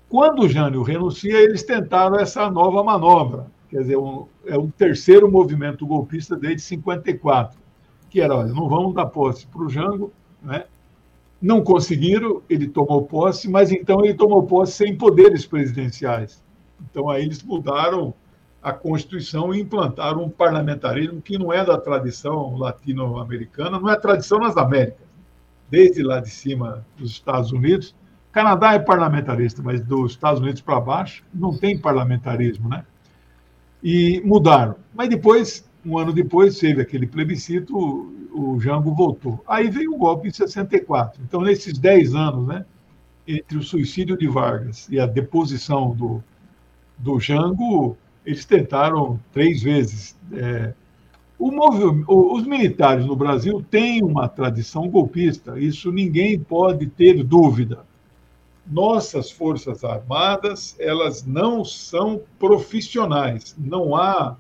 Quando 0.10 0.42
o 0.42 0.50
Jânio 0.50 0.82
renuncia, 0.82 1.40
eles 1.40 1.62
tentaram 1.62 2.16
essa 2.20 2.50
nova 2.50 2.84
manobra, 2.84 3.46
quer 3.70 3.82
dizer, 3.82 3.98
um, 3.98 4.26
é 4.48 4.58
um 4.58 4.72
terceiro 4.72 5.32
movimento 5.32 5.86
golpista 5.86 6.36
desde 6.36 6.64
54, 6.64 7.60
que 8.10 8.20
era, 8.20 8.36
olha, 8.36 8.52
não 8.52 8.68
vamos 8.68 8.96
dar 8.96 9.06
posse 9.06 9.46
para 9.46 9.62
o 9.62 9.70
Jango, 9.70 10.12
né? 10.42 10.66
Não 11.44 11.62
conseguiram, 11.62 12.42
ele 12.50 12.70
tomou 12.70 13.02
posse, 13.04 13.50
mas 13.50 13.70
então 13.70 14.00
ele 14.06 14.14
tomou 14.14 14.44
posse 14.44 14.72
sem 14.72 14.96
poderes 14.96 15.46
presidenciais. 15.46 16.42
Então 16.90 17.10
aí 17.10 17.24
eles 17.24 17.44
mudaram 17.44 18.14
a 18.62 18.72
Constituição 18.72 19.54
e 19.54 19.60
implantaram 19.60 20.24
um 20.24 20.30
parlamentarismo 20.30 21.22
que 21.22 21.38
não 21.38 21.52
é 21.52 21.66
da 21.66 21.78
tradição 21.78 22.56
latino-americana, 22.56 23.78
não 23.78 23.90
é 23.90 23.96
tradição 23.98 24.40
nas 24.40 24.56
Américas. 24.56 25.06
Desde 25.70 26.02
lá 26.02 26.22
de 26.22 26.30
cima 26.30 26.86
dos 26.98 27.12
Estados 27.12 27.52
Unidos, 27.52 27.94
Canadá 28.32 28.74
é 28.74 28.80
parlamentarista, 28.80 29.62
mas 29.62 29.82
dos 29.82 30.14
Estados 30.14 30.40
Unidos 30.40 30.62
para 30.62 30.80
baixo 30.80 31.26
não 31.34 31.58
tem 31.58 31.78
parlamentarismo, 31.78 32.70
né? 32.70 32.86
E 33.84 34.22
mudaram. 34.24 34.76
Mas 34.94 35.10
depois, 35.10 35.70
um 35.86 35.98
ano 35.98 36.14
depois, 36.14 36.58
teve 36.58 36.82
aquele 36.82 37.06
plebiscito, 37.06 38.14
o 38.34 38.60
Jango 38.60 38.94
voltou. 38.94 39.44
Aí 39.48 39.70
veio 39.70 39.94
o 39.94 39.98
golpe 39.98 40.28
em 40.28 40.32
64. 40.32 41.22
Então, 41.24 41.42
nesses 41.42 41.78
10 41.78 42.16
anos, 42.16 42.48
né, 42.48 42.66
entre 43.28 43.58
o 43.58 43.64
suicídio 43.64 44.18
de 44.18 44.28
Vargas 44.28 44.88
e 44.90 45.00
a 45.00 45.06
deposição 45.06 45.96
do, 45.96 46.24
do 46.98 47.20
Jango, 47.20 47.96
eles 48.26 48.46
tentaram 48.46 49.20
três 49.32 49.62
vezes. 49.62 50.18
É, 50.34 50.74
o 51.38 51.52
os 52.36 52.46
militares 52.46 53.06
no 53.06 53.16
Brasil 53.16 53.64
têm 53.70 54.04
uma 54.04 54.30
tradição 54.30 54.88
golpista, 54.90 55.60
isso 55.60 55.92
ninguém 55.92 56.40
pode 56.40 56.88
ter 56.88 57.24
dúvida. 57.24 57.86
Nossas 58.66 59.30
forças 59.30 59.84
armadas, 59.84 60.76
elas 60.80 61.26
não 61.26 61.66
são 61.66 62.22
profissionais. 62.40 63.54
Não 63.58 63.94
há 63.94 64.38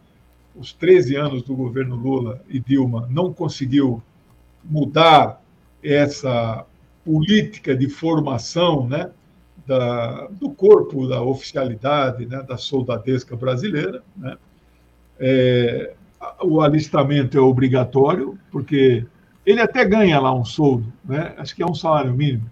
os 0.55 0.73
13 0.73 1.15
anos 1.15 1.43
do 1.43 1.55
governo 1.55 1.95
Lula 1.95 2.41
e 2.47 2.59
Dilma 2.59 3.07
não 3.09 3.33
conseguiu 3.33 4.01
mudar 4.63 5.41
essa 5.83 6.65
política 7.03 7.75
de 7.75 7.89
formação, 7.89 8.87
né? 8.87 9.11
da, 9.65 10.27
do 10.27 10.49
corpo 10.49 11.07
da 11.07 11.21
oficialidade, 11.21 12.25
né, 12.25 12.43
da 12.43 12.57
soldadesca 12.57 13.35
brasileira. 13.35 14.03
Né? 14.15 14.37
É, 15.19 15.93
o 16.41 16.61
alistamento 16.61 17.37
é 17.37 17.41
obrigatório, 17.41 18.37
porque 18.51 19.05
ele 19.45 19.61
até 19.61 19.85
ganha 19.85 20.19
lá 20.19 20.33
um 20.33 20.45
soldo, 20.45 20.91
né? 21.03 21.33
acho 21.37 21.55
que 21.55 21.63
é 21.63 21.65
um 21.65 21.75
salário 21.75 22.13
mínimo. 22.13 22.49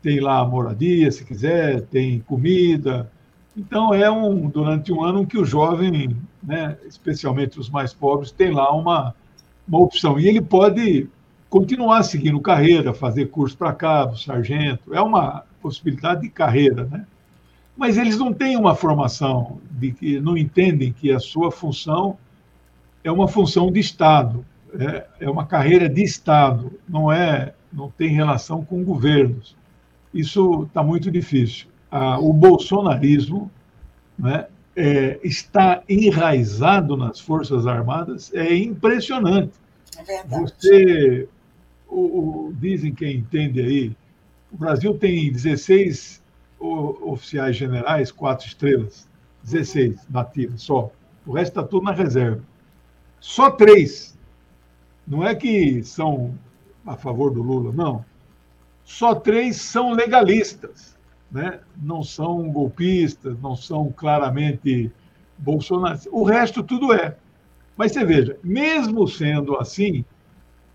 Tem 0.00 0.18
lá 0.20 0.38
a 0.38 0.46
moradia, 0.46 1.10
se 1.12 1.24
quiser, 1.24 1.82
tem 1.82 2.20
comida. 2.20 3.10
Então, 3.56 3.92
é 3.92 4.10
um 4.10 4.48
durante 4.48 4.92
um 4.92 5.02
ano 5.04 5.26
que 5.26 5.38
o 5.38 5.44
jovem, 5.44 6.16
né, 6.42 6.76
especialmente 6.86 7.60
os 7.60 7.68
mais 7.68 7.92
pobres, 7.92 8.32
tem 8.32 8.50
lá 8.50 8.72
uma, 8.74 9.14
uma 9.68 9.78
opção. 9.78 10.18
E 10.18 10.26
ele 10.26 10.40
pode 10.40 11.08
continuar 11.50 12.02
seguindo 12.02 12.40
carreira, 12.40 12.94
fazer 12.94 13.26
curso 13.26 13.56
para 13.56 13.74
cabo, 13.74 14.16
sargento. 14.16 14.94
É 14.94 15.00
uma 15.00 15.44
possibilidade 15.60 16.22
de 16.22 16.30
carreira, 16.30 16.84
né? 16.84 17.06
Mas 17.76 17.98
eles 17.98 18.18
não 18.18 18.32
têm 18.32 18.56
uma 18.56 18.74
formação 18.74 19.60
de 19.70 19.92
que 19.92 20.20
não 20.20 20.36
entendem 20.36 20.92
que 20.92 21.10
a 21.10 21.18
sua 21.18 21.50
função 21.50 22.16
é 23.04 23.10
uma 23.10 23.26
função 23.26 23.70
de 23.70 23.80
Estado, 23.80 24.44
é, 24.78 25.06
é 25.20 25.30
uma 25.30 25.46
carreira 25.46 25.88
de 25.88 26.02
Estado, 26.02 26.72
não 26.88 27.10
é, 27.10 27.54
não 27.72 27.90
tem 27.90 28.08
relação 28.08 28.64
com 28.64 28.84
governos. 28.84 29.56
Isso 30.12 30.64
está 30.64 30.82
muito 30.82 31.10
difícil. 31.10 31.66
Ah, 31.94 32.18
o 32.18 32.32
bolsonarismo 32.32 33.50
né, 34.18 34.46
é, 34.74 35.20
está 35.22 35.82
enraizado 35.86 36.96
nas 36.96 37.20
Forças 37.20 37.66
Armadas, 37.66 38.32
é 38.32 38.56
impressionante. 38.56 39.52
É 39.98 40.02
verdade. 40.02 40.42
Você, 40.42 41.28
o, 41.86 42.00
o, 42.48 42.54
dizem 42.54 42.94
quem 42.94 43.18
entende 43.18 43.60
aí, 43.60 43.96
o 44.50 44.56
Brasil 44.56 44.96
tem 44.96 45.30
16 45.30 46.22
oficiais 46.58 47.56
generais, 47.56 48.10
quatro 48.10 48.46
estrelas, 48.46 49.06
16 49.42 50.08
nativos 50.08 50.62
só. 50.62 50.90
O 51.26 51.32
resto 51.32 51.60
está 51.60 51.62
tudo 51.62 51.84
na 51.84 51.92
reserva. 51.92 52.42
Só 53.20 53.50
três. 53.50 54.16
Não 55.06 55.22
é 55.26 55.34
que 55.34 55.82
são 55.84 56.34
a 56.86 56.96
favor 56.96 57.30
do 57.30 57.42
Lula, 57.42 57.70
não. 57.70 58.02
Só 58.82 59.14
três 59.14 59.56
são 59.56 59.92
legalistas, 59.92 60.91
né? 61.32 61.60
não 61.82 62.02
são 62.02 62.50
golpistas, 62.50 63.40
não 63.40 63.56
são 63.56 63.90
claramente 63.90 64.92
bolsonaristas. 65.38 66.12
O 66.12 66.22
resto 66.22 66.62
tudo 66.62 66.92
é. 66.92 67.16
Mas 67.76 67.92
você 67.92 68.04
veja, 68.04 68.38
mesmo 68.44 69.08
sendo 69.08 69.56
assim, 69.56 70.04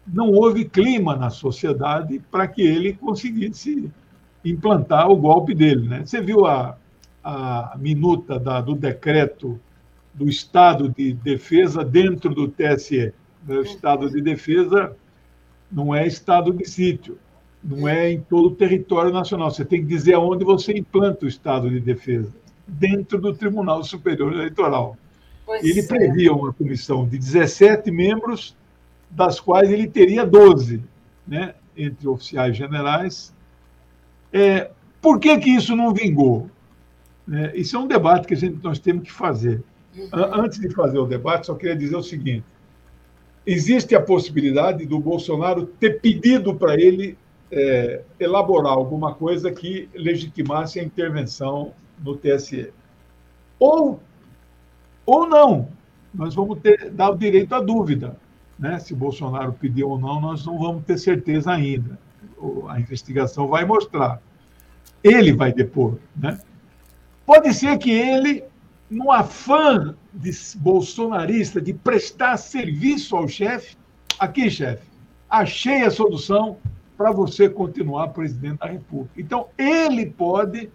não 0.05 0.31
houve 0.31 0.65
clima 0.65 1.15
na 1.15 1.29
sociedade 1.29 2.19
para 2.31 2.47
que 2.47 2.61
ele 2.61 2.93
conseguisse 2.93 3.91
implantar 4.43 5.09
o 5.09 5.15
golpe 5.15 5.53
dele. 5.53 5.87
Né? 5.87 6.05
Você 6.05 6.21
viu 6.21 6.45
a, 6.45 6.75
a 7.23 7.75
minuta 7.77 8.39
da, 8.39 8.59
do 8.61 8.73
decreto 8.73 9.59
do 10.13 10.27
Estado 10.27 10.89
de 10.89 11.13
Defesa 11.13 11.83
dentro 11.83 12.33
do 12.33 12.47
TSE. 12.47 13.13
O 13.47 13.61
Estado 13.61 14.09
de 14.09 14.21
Defesa 14.21 14.95
não 15.71 15.93
é 15.93 16.07
Estado 16.07 16.51
de 16.51 16.65
sítio, 16.65 17.19
não 17.63 17.87
é 17.87 18.11
em 18.11 18.21
todo 18.21 18.47
o 18.47 18.55
território 18.55 19.11
nacional. 19.11 19.51
Você 19.51 19.65
tem 19.65 19.81
que 19.81 19.87
dizer 19.87 20.13
aonde 20.13 20.43
você 20.43 20.73
implanta 20.73 21.25
o 21.25 21.27
Estado 21.27 21.69
de 21.69 21.79
Defesa, 21.79 22.31
dentro 22.67 23.19
do 23.19 23.33
Tribunal 23.33 23.83
Superior 23.83 24.33
Eleitoral. 24.33 24.97
Pois 25.45 25.63
ele 25.63 25.79
é. 25.79 25.87
previa 25.87 26.33
uma 26.33 26.51
comissão 26.53 27.07
de 27.07 27.17
17 27.17 27.89
membros, 27.91 28.55
das 29.09 29.39
quais 29.39 29.71
ele 29.71 29.87
teria 29.87 30.25
12, 30.25 30.83
né, 31.25 31.55
entre 31.75 32.07
oficiais 32.07 32.55
generais. 32.55 33.33
É, 34.31 34.69
por 35.01 35.19
que, 35.19 35.37
que 35.37 35.49
isso 35.49 35.75
não 35.75 35.93
vingou? 35.93 36.49
É, 37.31 37.57
isso 37.57 37.75
é 37.75 37.79
um 37.79 37.87
debate 37.87 38.27
que 38.27 38.33
a 38.33 38.37
gente, 38.37 38.59
nós 38.63 38.79
temos 38.79 39.03
que 39.03 39.11
fazer. 39.11 39.63
Uhum. 39.95 40.09
Antes 40.13 40.59
de 40.59 40.69
fazer 40.69 40.97
o 40.97 41.05
debate, 41.05 41.47
só 41.47 41.55
queria 41.55 41.75
dizer 41.75 41.95
o 41.95 42.03
seguinte: 42.03 42.43
existe 43.45 43.95
a 43.95 44.01
possibilidade 44.01 44.85
do 44.85 44.99
Bolsonaro 44.99 45.65
ter 45.65 46.01
pedido 46.01 46.53
para 46.53 46.75
ele 46.75 47.17
é, 47.51 48.01
elaborar 48.19 48.73
alguma 48.73 49.13
coisa 49.13 49.51
que 49.51 49.89
legitimasse 49.93 50.79
a 50.79 50.83
intervenção 50.83 51.73
no 51.99 52.15
TSE. 52.15 52.71
Ou, 53.59 53.99
ou 55.05 55.27
não. 55.27 55.69
Nós 56.13 56.35
vamos 56.35 56.59
ter, 56.59 56.89
dar 56.91 57.11
o 57.11 57.17
direito 57.17 57.53
à 57.53 57.61
dúvida. 57.61 58.17
Né? 58.57 58.79
Se 58.79 58.93
Bolsonaro 58.93 59.53
pediu 59.53 59.89
ou 59.89 59.99
não, 59.99 60.19
nós 60.19 60.45
não 60.45 60.57
vamos 60.57 60.83
ter 60.83 60.97
certeza 60.97 61.51
ainda. 61.51 61.97
A 62.69 62.79
investigação 62.79 63.47
vai 63.47 63.65
mostrar. 63.65 64.21
Ele 65.03 65.33
vai 65.33 65.53
depor. 65.53 65.97
Né? 66.15 66.39
Pode 67.25 67.53
ser 67.53 67.77
que 67.77 67.91
ele, 67.91 68.43
no 68.89 69.11
afã 69.11 69.95
de 70.13 70.31
bolsonarista, 70.55 71.61
de 71.61 71.73
prestar 71.73 72.37
serviço 72.37 73.15
ao 73.15 73.27
chefe, 73.27 73.77
aqui, 74.19 74.49
chefe, 74.49 74.87
achei 75.29 75.83
a 75.83 75.91
solução 75.91 76.57
para 76.97 77.11
você 77.11 77.47
continuar 77.47 78.07
presidente 78.09 78.59
da 78.59 78.65
República. 78.65 79.21
Então, 79.21 79.47
ele 79.57 80.07
pode 80.07 80.69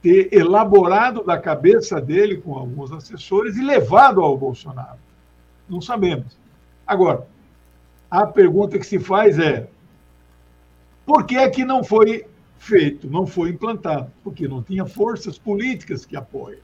ter 0.00 0.32
elaborado 0.32 1.24
da 1.24 1.36
cabeça 1.36 2.00
dele 2.00 2.36
com 2.36 2.54
alguns 2.54 2.92
assessores 2.92 3.56
e 3.56 3.62
levado 3.62 4.20
ao 4.20 4.38
Bolsonaro. 4.38 4.98
Não 5.68 5.80
sabemos. 5.80 6.38
Agora, 6.86 7.26
a 8.10 8.26
pergunta 8.26 8.78
que 8.78 8.86
se 8.86 8.98
faz 8.98 9.38
é: 9.38 9.68
por 11.04 11.26
que 11.26 11.36
é 11.36 11.50
que 11.50 11.64
não 11.64 11.82
foi 11.82 12.24
feito, 12.56 13.10
não 13.10 13.26
foi 13.26 13.50
implantado? 13.50 14.10
Porque 14.22 14.46
não 14.46 14.62
tinha 14.62 14.86
forças 14.86 15.36
políticas 15.36 16.06
que 16.06 16.16
apoiam. 16.16 16.60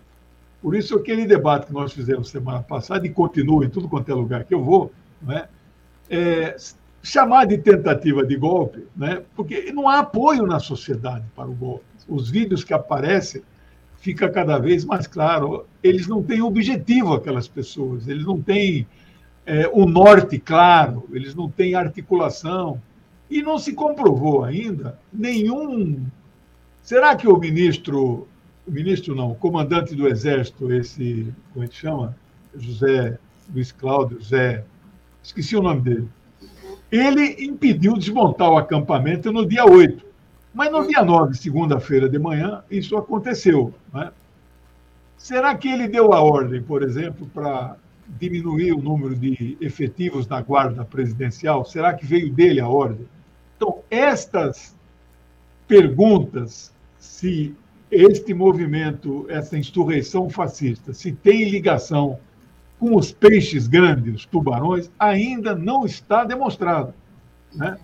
Por 0.63 0.75
isso, 0.75 0.97
aquele 0.97 1.27
debate 1.27 1.67
que 1.67 1.73
nós 1.75 1.93
fizemos 1.93 2.31
semana 2.31 2.63
passada, 2.63 3.07
e 3.07 3.11
continua 3.11 3.67
em 3.67 3.69
tudo 3.69 3.89
quanto 3.89 4.11
é 4.11 4.15
lugar 4.15 4.45
que 4.45 4.55
eu 4.55 4.65
vou, 4.65 4.91
né, 5.21 5.47
é, 6.09 6.57
chamar 7.05 7.45
de 7.47 7.59
tentativa 7.59 8.27
de 8.27 8.35
golpe, 8.35 8.85
né, 8.97 9.23
porque 9.37 9.71
não 9.73 9.89
há 9.89 10.01
apoio 10.01 10.47
na 10.47 10.59
sociedade 10.59 11.25
para 11.37 11.49
o 11.49 11.55
golpe 11.55 11.85
os 12.09 12.31
vídeos 12.31 12.65
que 12.65 12.75
aparecem, 12.75 13.43
fica 13.97 14.29
cada 14.29 14.59
vez 14.59 14.85
mais 14.85 15.07
claro, 15.07 15.67
eles 15.83 16.07
não 16.07 16.23
têm 16.23 16.43
objetivo, 16.43 17.15
aquelas 17.15 17.49
pessoas, 17.49 18.07
eles 18.09 18.25
não 18.25 18.41
têm 18.41 18.87
é, 19.47 19.69
um 19.69 19.87
norte 19.87 20.39
claro, 20.39 21.09
eles 21.13 21.35
não 21.35 21.49
têm 21.49 21.75
articulação. 21.75 22.81
E 23.31 23.43
não 23.43 23.59
se 23.59 23.73
comprovou 23.73 24.45
ainda 24.45 24.99
nenhum. 25.11 26.05
Será 26.83 27.17
que 27.17 27.27
o 27.27 27.39
ministro, 27.39 28.29
o 28.67 28.71
ministro 28.71 29.15
não, 29.15 29.33
o 29.33 29.35
comandante 29.35 29.95
do 29.95 30.07
Exército, 30.07 30.71
esse, 30.73 31.33
como 31.53 31.65
é 31.65 31.69
que 31.69 31.75
chama? 31.75 32.15
José 32.55 33.19
Luiz 33.53 33.73
Cláudio, 33.73 34.19
José, 34.21 34.65
esqueci 35.23 35.57
o 35.57 35.63
nome 35.63 35.81
dele. 35.81 36.09
Ele 36.91 37.45
impediu 37.45 37.95
desmontar 37.95 38.51
o 38.51 38.57
acampamento 38.57 39.33
no 39.33 39.47
dia 39.47 39.65
8. 39.65 40.05
Mas 40.53 40.71
no 40.71 40.87
dia 40.87 41.03
9, 41.03 41.37
segunda-feira 41.37 42.09
de 42.09 42.19
manhã, 42.19 42.63
isso 42.71 42.97
aconteceu. 42.97 43.75
Né? 43.93 44.13
Será 45.19 45.55
que 45.57 45.69
ele 45.69 45.89
deu 45.89 46.13
a 46.13 46.23
ordem, 46.23 46.63
por 46.63 46.83
exemplo, 46.83 47.27
para 47.35 47.77
diminuir 48.07 48.73
o 48.73 48.81
número 48.81 49.17
de 49.17 49.57
efetivos 49.61 50.27
da 50.27 50.41
Guarda 50.41 50.85
Presidencial? 50.85 51.65
Será 51.65 51.93
que 51.95 52.07
veio 52.07 52.33
dele 52.33 52.61
a 52.61 52.69
ordem? 52.69 53.09
Então, 53.57 53.81
estas 53.91 54.77
perguntas, 55.67 56.73
se 56.99 57.55
este 57.91 58.35
movimento, 58.35 59.27
essa 59.29 59.57
insurreição 59.57 60.29
fascista, 60.29 60.93
se 60.93 61.13
tem 61.13 61.49
ligação 61.49 62.19
com 62.85 62.97
os 62.97 63.11
peixes 63.11 63.67
grandes, 63.67 64.15
os 64.15 64.27
tubarões, 64.27 64.91
ainda 64.99 65.55
não 65.55 65.87
está 65.87 66.23
demonstrado. 66.23 66.93
Né? 67.55 67.79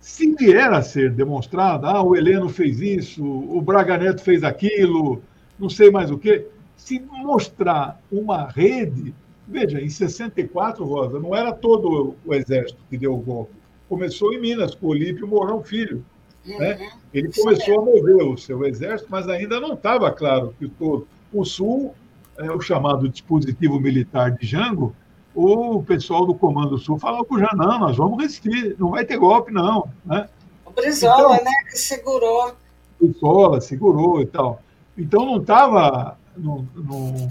Se 0.00 0.34
vier 0.34 0.72
a 0.72 0.82
ser 0.82 1.12
demonstrado, 1.12 1.86
ah, 1.86 2.02
o 2.02 2.16
Heleno 2.16 2.48
fez 2.48 2.80
isso, 2.80 3.24
o 3.24 3.62
Braga 3.62 3.96
Neto 3.96 4.22
fez 4.22 4.42
aquilo, 4.42 5.22
não 5.56 5.70
sei 5.70 5.88
mais 5.88 6.10
o 6.10 6.18
quê, 6.18 6.48
se 6.76 6.98
mostrar 6.98 8.00
uma 8.10 8.48
rede, 8.48 9.14
veja, 9.46 9.80
em 9.80 9.88
64, 9.88 10.84
Rosa, 10.84 11.20
não 11.20 11.32
era 11.32 11.52
todo 11.52 12.16
o 12.26 12.34
exército 12.34 12.80
que 12.90 12.98
deu 12.98 13.14
o 13.14 13.18
golpe. 13.18 13.54
Começou 13.88 14.34
em 14.34 14.40
Minas, 14.40 14.74
com 14.74 14.88
o 14.88 14.90
Olímpio 14.90 15.28
Mourão 15.28 15.62
Filho. 15.62 16.04
Né? 16.44 16.74
Uhum. 16.74 16.98
Ele 17.14 17.32
começou 17.32 17.78
a 17.78 17.84
mover 17.84 18.26
o 18.26 18.36
seu 18.36 18.66
exército, 18.66 19.08
mas 19.08 19.28
ainda 19.28 19.60
não 19.60 19.74
estava 19.74 20.10
claro 20.10 20.52
que 20.58 20.66
todo. 20.68 21.06
O 21.32 21.44
Sul, 21.44 21.94
é, 22.38 22.50
o 22.50 22.60
chamado 22.60 23.08
dispositivo 23.08 23.78
militar 23.80 24.32
de 24.32 24.46
Jango, 24.46 24.94
o 25.34 25.82
pessoal 25.82 26.24
do 26.24 26.34
Comando 26.34 26.78
Sul 26.78 26.98
falou 26.98 27.24
com 27.24 27.34
o 27.34 27.38
Jan, 27.38 27.50
não, 27.54 27.78
nós 27.80 27.96
vamos 27.96 28.22
resistir, 28.22 28.76
não 28.78 28.90
vai 28.90 29.04
ter 29.04 29.16
golpe, 29.16 29.52
não. 29.52 29.88
Né? 30.04 30.28
O 30.64 30.70
Brizola, 30.70 31.34
então, 31.34 31.44
né, 31.44 31.50
que 31.70 31.78
segurou. 31.78 32.54
O 33.00 33.06
Brizola 33.06 33.60
segurou 33.60 34.20
e 34.20 34.26
tal. 34.26 34.62
Então 34.96 35.26
não 35.26 35.38
estava, 35.38 36.16
não, 36.36 36.66
não, 36.74 37.28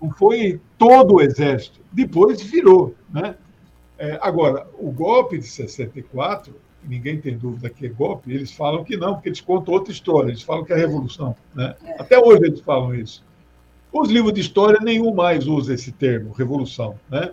não 0.00 0.10
foi 0.12 0.60
todo 0.78 1.14
o 1.14 1.20
exército. 1.20 1.80
Depois 1.92 2.40
virou. 2.40 2.94
Né? 3.10 3.34
É, 3.98 4.18
agora, 4.22 4.66
o 4.78 4.92
golpe 4.92 5.38
de 5.38 5.46
64, 5.46 6.54
ninguém 6.84 7.20
tem 7.20 7.36
dúvida 7.36 7.68
que 7.68 7.86
é 7.86 7.88
golpe, 7.88 8.32
eles 8.32 8.52
falam 8.52 8.84
que 8.84 8.96
não, 8.96 9.14
porque 9.14 9.28
eles 9.28 9.40
contam 9.40 9.74
outra 9.74 9.92
história, 9.92 10.28
eles 10.28 10.42
falam 10.42 10.64
que 10.64 10.72
é 10.72 10.76
revolução. 10.76 11.34
Né? 11.54 11.74
É. 11.84 12.00
Até 12.00 12.18
hoje 12.18 12.44
eles 12.44 12.60
falam 12.60 12.94
isso. 12.94 13.24
Os 13.92 14.08
livros 14.08 14.32
de 14.32 14.40
história, 14.40 14.78
nenhum 14.80 15.12
mais 15.14 15.46
usa 15.46 15.74
esse 15.74 15.90
termo, 15.90 16.32
revolução. 16.32 16.94
Né? 17.08 17.32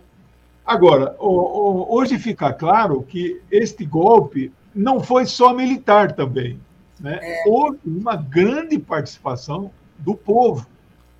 Agora, 0.65 1.15
hoje 1.19 2.17
fica 2.17 2.51
claro 2.51 3.03
que 3.03 3.41
este 3.51 3.85
golpe 3.85 4.51
não 4.73 5.01
foi 5.01 5.25
só 5.25 5.53
militar 5.53 6.11
também. 6.11 6.59
Né? 6.99 7.19
É. 7.21 7.43
Houve 7.47 7.79
uma 7.85 8.15
grande 8.15 8.79
participação 8.79 9.71
do 9.99 10.15
povo. 10.15 10.67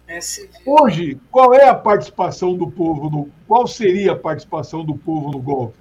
É 0.08 0.20
hoje, 0.66 1.20
qual 1.30 1.54
é 1.54 1.68
a 1.68 1.76
participação 1.76 2.56
do 2.56 2.72
povo? 2.72 3.10
No, 3.10 3.30
qual 3.46 3.68
seria 3.68 4.14
a 4.14 4.16
participação 4.16 4.84
do 4.84 4.96
povo 4.96 5.32
no 5.32 5.40
golpe? 5.40 5.78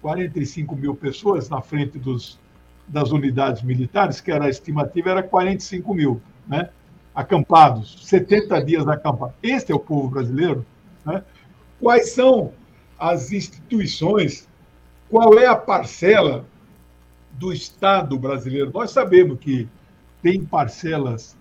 45 0.00 0.74
mil 0.74 0.94
pessoas 0.96 1.48
na 1.48 1.62
frente 1.62 1.96
dos, 1.96 2.40
das 2.88 3.12
unidades 3.12 3.62
militares, 3.62 4.20
que 4.20 4.32
era 4.32 4.46
a 4.46 4.48
estimativa, 4.48 5.10
era 5.10 5.22
45 5.22 5.94
mil. 5.94 6.20
Né? 6.46 6.68
Acampados, 7.14 8.06
70 8.06 8.64
dias 8.64 8.88
acampados. 8.88 9.34
Este 9.42 9.72
é 9.72 9.74
o 9.74 9.80
povo 9.80 10.08
brasileiro. 10.08 10.64
Né? 11.04 11.22
Quais 11.80 12.10
são 12.10 12.52
as 12.98 13.32
instituições? 13.32 14.48
Qual 15.10 15.38
é 15.38 15.46
a 15.46 15.56
parcela 15.56 16.44
do 17.32 17.52
Estado 17.52 18.18
brasileiro? 18.18 18.70
Nós 18.72 18.90
sabemos 18.90 19.38
que 19.38 19.68
tem 20.22 20.44
parcelas 20.44 21.36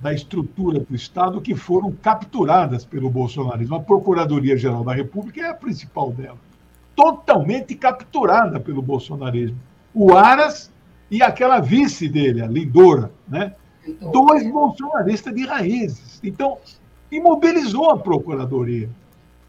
da 0.00 0.12
estrutura 0.12 0.80
do 0.80 0.94
Estado 0.94 1.40
que 1.40 1.54
foram 1.54 1.90
capturadas 1.90 2.84
pelo 2.84 3.08
bolsonarismo. 3.08 3.76
A 3.76 3.80
Procuradoria-Geral 3.80 4.84
da 4.84 4.92
República 4.92 5.40
é 5.40 5.48
a 5.48 5.54
principal 5.54 6.12
dela. 6.12 6.38
Totalmente 6.94 7.74
capturada 7.74 8.60
pelo 8.60 8.82
bolsonarismo. 8.82 9.58
O 9.94 10.14
Aras 10.14 10.70
e 11.10 11.22
aquela 11.22 11.60
vice 11.60 12.08
dele, 12.08 12.42
a 12.42 12.46
Lindora, 12.46 13.10
né? 13.26 13.54
Dois 14.12 14.50
bolsonaristas 14.50 15.34
de 15.34 15.46
raízes. 15.46 16.20
Então, 16.22 16.58
imobilizou 17.10 17.90
a 17.90 17.98
Procuradoria. 17.98 18.88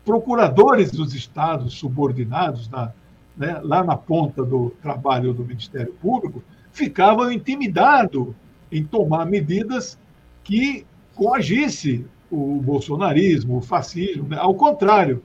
Procuradores 0.06 0.92
dos 0.92 1.14
estados 1.14 1.74
subordinados, 1.74 2.70
na, 2.70 2.94
né, 3.36 3.60
lá 3.62 3.84
na 3.84 3.98
ponta 3.98 4.44
do 4.44 4.70
trabalho 4.82 5.34
do 5.34 5.44
Ministério 5.44 5.94
Público, 6.02 6.42
ficavam 6.72 7.32
intimidados 7.32 8.28
em 8.72 8.84
tomar 8.84 9.26
medidas 9.26 9.98
que 10.44 10.86
coagisse 11.16 12.06
o 12.32 12.62
bolsonarismo, 12.62 13.58
o 13.58 13.62
fascismo. 13.62 14.30
Né? 14.30 14.38
Ao 14.40 14.54
contrário, 14.54 15.24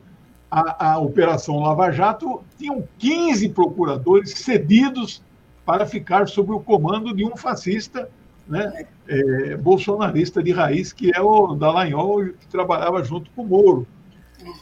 a, 0.51 0.93
a 0.93 0.99
Operação 0.99 1.61
Lava 1.61 1.91
Jato 1.91 2.43
tinham 2.59 2.85
15 2.99 3.49
procuradores 3.51 4.33
cedidos 4.33 5.23
para 5.65 5.87
ficar 5.87 6.29
sob 6.29 6.53
o 6.53 6.61
comando 6.61 7.15
de 7.15 7.25
um 7.25 7.37
fascista 7.37 8.09
né, 8.53 8.85
é, 9.09 9.57
bolsonarista 9.57 10.43
de 10.43 10.53
raiz, 10.53 10.93
que 10.93 11.11
é 11.15 11.21
o 11.23 11.55
Dallagnol, 11.55 12.27
que 12.27 12.47
trabalhava 12.49 13.03
junto 13.03 13.31
com 13.31 13.43
o 13.43 13.47
Moro. 13.47 13.87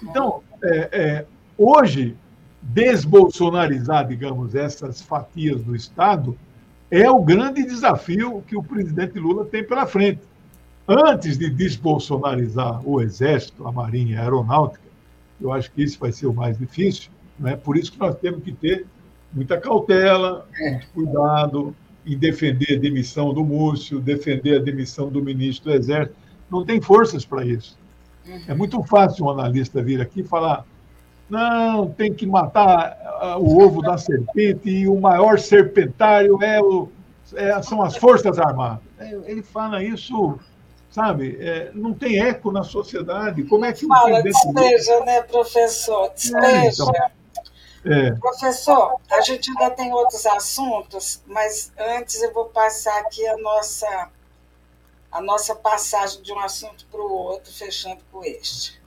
Então, 0.00 0.42
é, 0.62 0.88
é, 0.92 1.26
hoje, 1.59 2.16
desbolsonarizar, 2.62 4.07
digamos, 4.07 4.55
essas 4.55 5.03
fatias 5.03 5.61
do 5.62 5.74
Estado 5.74 6.38
é 6.88 7.11
o 7.11 7.20
grande 7.20 7.64
desafio 7.64 8.44
que 8.46 8.57
o 8.57 8.62
presidente 8.62 9.18
Lula 9.18 9.44
tem 9.44 9.64
pela 9.64 9.87
frente. 9.87 10.20
Antes 10.87 11.37
de 11.37 11.50
desbolsonarizar 11.50 12.81
o 12.88 13.00
Exército, 13.00 13.66
a 13.66 13.72
Marinha 13.72 14.20
a 14.20 14.22
Aeronáutica, 14.22 14.85
eu 15.40 15.53
acho 15.53 15.68
que 15.72 15.83
isso 15.83 15.98
vai 15.98 16.12
ser 16.12 16.29
o 16.29 16.33
mais 16.33 16.57
difícil, 16.57 17.11
é 17.44 17.57
por 17.57 17.76
isso 17.76 17.90
que 17.90 17.98
nós 17.98 18.14
temos 18.16 18.44
que 18.44 18.53
ter 18.53 18.87
muita 19.33 19.59
cautela, 19.59 20.46
muito 20.61 20.87
cuidado 20.92 21.74
em 22.06 22.16
defender 22.16 22.76
a 22.76 22.80
demissão 22.80 23.32
do 23.32 23.44
Múrcio, 23.44 24.00
defender 24.00 24.58
a 24.58 24.62
demissão 24.62 25.08
do 25.08 25.22
ministro 25.22 25.70
do 25.70 25.76
Exército. 25.76 26.16
Não 26.50 26.64
tem 26.64 26.80
forças 26.80 27.24
para 27.24 27.44
isso. 27.44 27.78
É 28.46 28.54
muito 28.54 28.82
fácil 28.84 29.26
um 29.26 29.30
analista 29.30 29.82
vir 29.82 30.00
aqui 30.00 30.20
e 30.20 30.24
falar: 30.24 30.64
não, 31.28 31.88
tem 31.88 32.12
que 32.12 32.26
matar 32.26 32.96
ah, 33.20 33.38
o 33.38 33.62
ovo 33.62 33.82
da 33.82 33.96
serpente 33.96 34.68
e 34.68 34.88
o 34.88 35.00
maior 35.00 35.38
serpentário 35.38 36.42
é 36.42 36.60
o, 36.60 36.88
é, 37.34 37.60
são 37.62 37.82
as 37.82 37.96
Forças 37.96 38.38
Armadas. 38.38 38.80
É, 38.98 39.18
ele 39.26 39.42
fala 39.42 39.82
isso, 39.82 40.38
sabe, 40.90 41.36
é, 41.40 41.70
não 41.74 41.94
tem 41.94 42.20
eco 42.20 42.50
na 42.50 42.62
sociedade. 42.62 43.44
Como 43.44 43.64
é 43.64 43.72
que 43.72 43.86
Fala, 43.86 44.22
despeja, 44.22 45.00
né, 45.04 45.22
professor? 45.22 46.10
Despeja. 46.14 46.46
É, 46.46 46.68
então, 46.68 46.92
é. 47.85 48.12
Professor, 48.12 49.01
a 49.11 49.21
gente 49.23 49.51
ainda 49.51 49.71
tem 49.71 49.93
outros 49.93 50.27
assuntos, 50.27 51.23
mas 51.27 51.73
antes 51.79 52.23
eu 52.23 52.33
vou 52.33 52.47
passar 52.47 52.99
aqui 53.01 53.27
a 53.27 53.37
nossa, 53.38 54.11
a 55.11 55.21
nossa 55.23 55.55
passagem 55.55 56.23
de 56.23 56.33
um 56.33 56.38
assunto 56.40 56.87
para 56.90 57.01
o 57.01 57.11
outro, 57.11 57.53
fechando 57.53 58.03
com 58.12 58.23
este. 58.23 58.81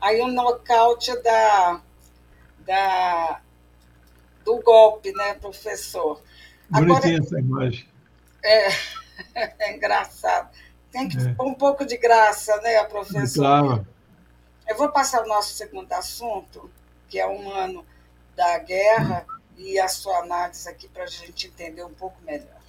Aí 0.00 0.22
o 0.22 0.28
nocaute 0.28 1.14
da, 1.22 1.82
da 2.60 3.40
do 4.44 4.60
golpe, 4.60 5.12
né, 5.12 5.34
professor? 5.34 6.22
Bonitinha 6.68 6.96
Agora, 6.96 7.18
essa 7.18 7.38
imagem. 7.38 7.88
É, 8.42 8.68
é 9.58 9.76
engraçado. 9.76 10.50
Tem 10.90 11.08
que 11.08 11.18
é. 11.18 11.34
pôr 11.34 11.46
um 11.46 11.54
pouco 11.54 11.84
de 11.84 11.96
graça, 11.96 12.56
né, 12.62 12.82
professor? 12.84 13.42
Claro. 13.42 13.86
Eu 14.66 14.76
vou 14.76 14.88
passar 14.88 15.22
o 15.22 15.28
nosso 15.28 15.54
segundo 15.54 15.92
assunto, 15.92 16.70
que 17.08 17.18
é 17.18 17.26
um 17.26 17.50
ano 17.50 17.84
da 18.36 18.58
guerra, 18.58 19.26
e 19.56 19.78
a 19.78 19.88
sua 19.88 20.18
análise 20.18 20.68
aqui 20.68 20.88
para 20.88 21.04
a 21.04 21.06
gente 21.06 21.48
entender 21.48 21.84
um 21.84 21.92
pouco 21.92 22.16
melhor. 22.22 22.59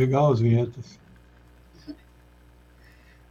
Legal 0.00 0.32
as 0.32 0.40
vinhetas. 0.40 0.98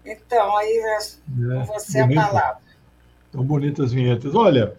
Então, 0.05 0.55
aí 0.55 0.77
é, 0.77 1.65
você 1.65 2.03
bonita. 2.03 2.21
a 2.21 2.27
palavra. 2.27 2.62
Tão 3.32 3.43
bonitas 3.43 3.86
as 3.88 3.91
vinhetas. 3.91 4.36
Olha, 4.36 4.75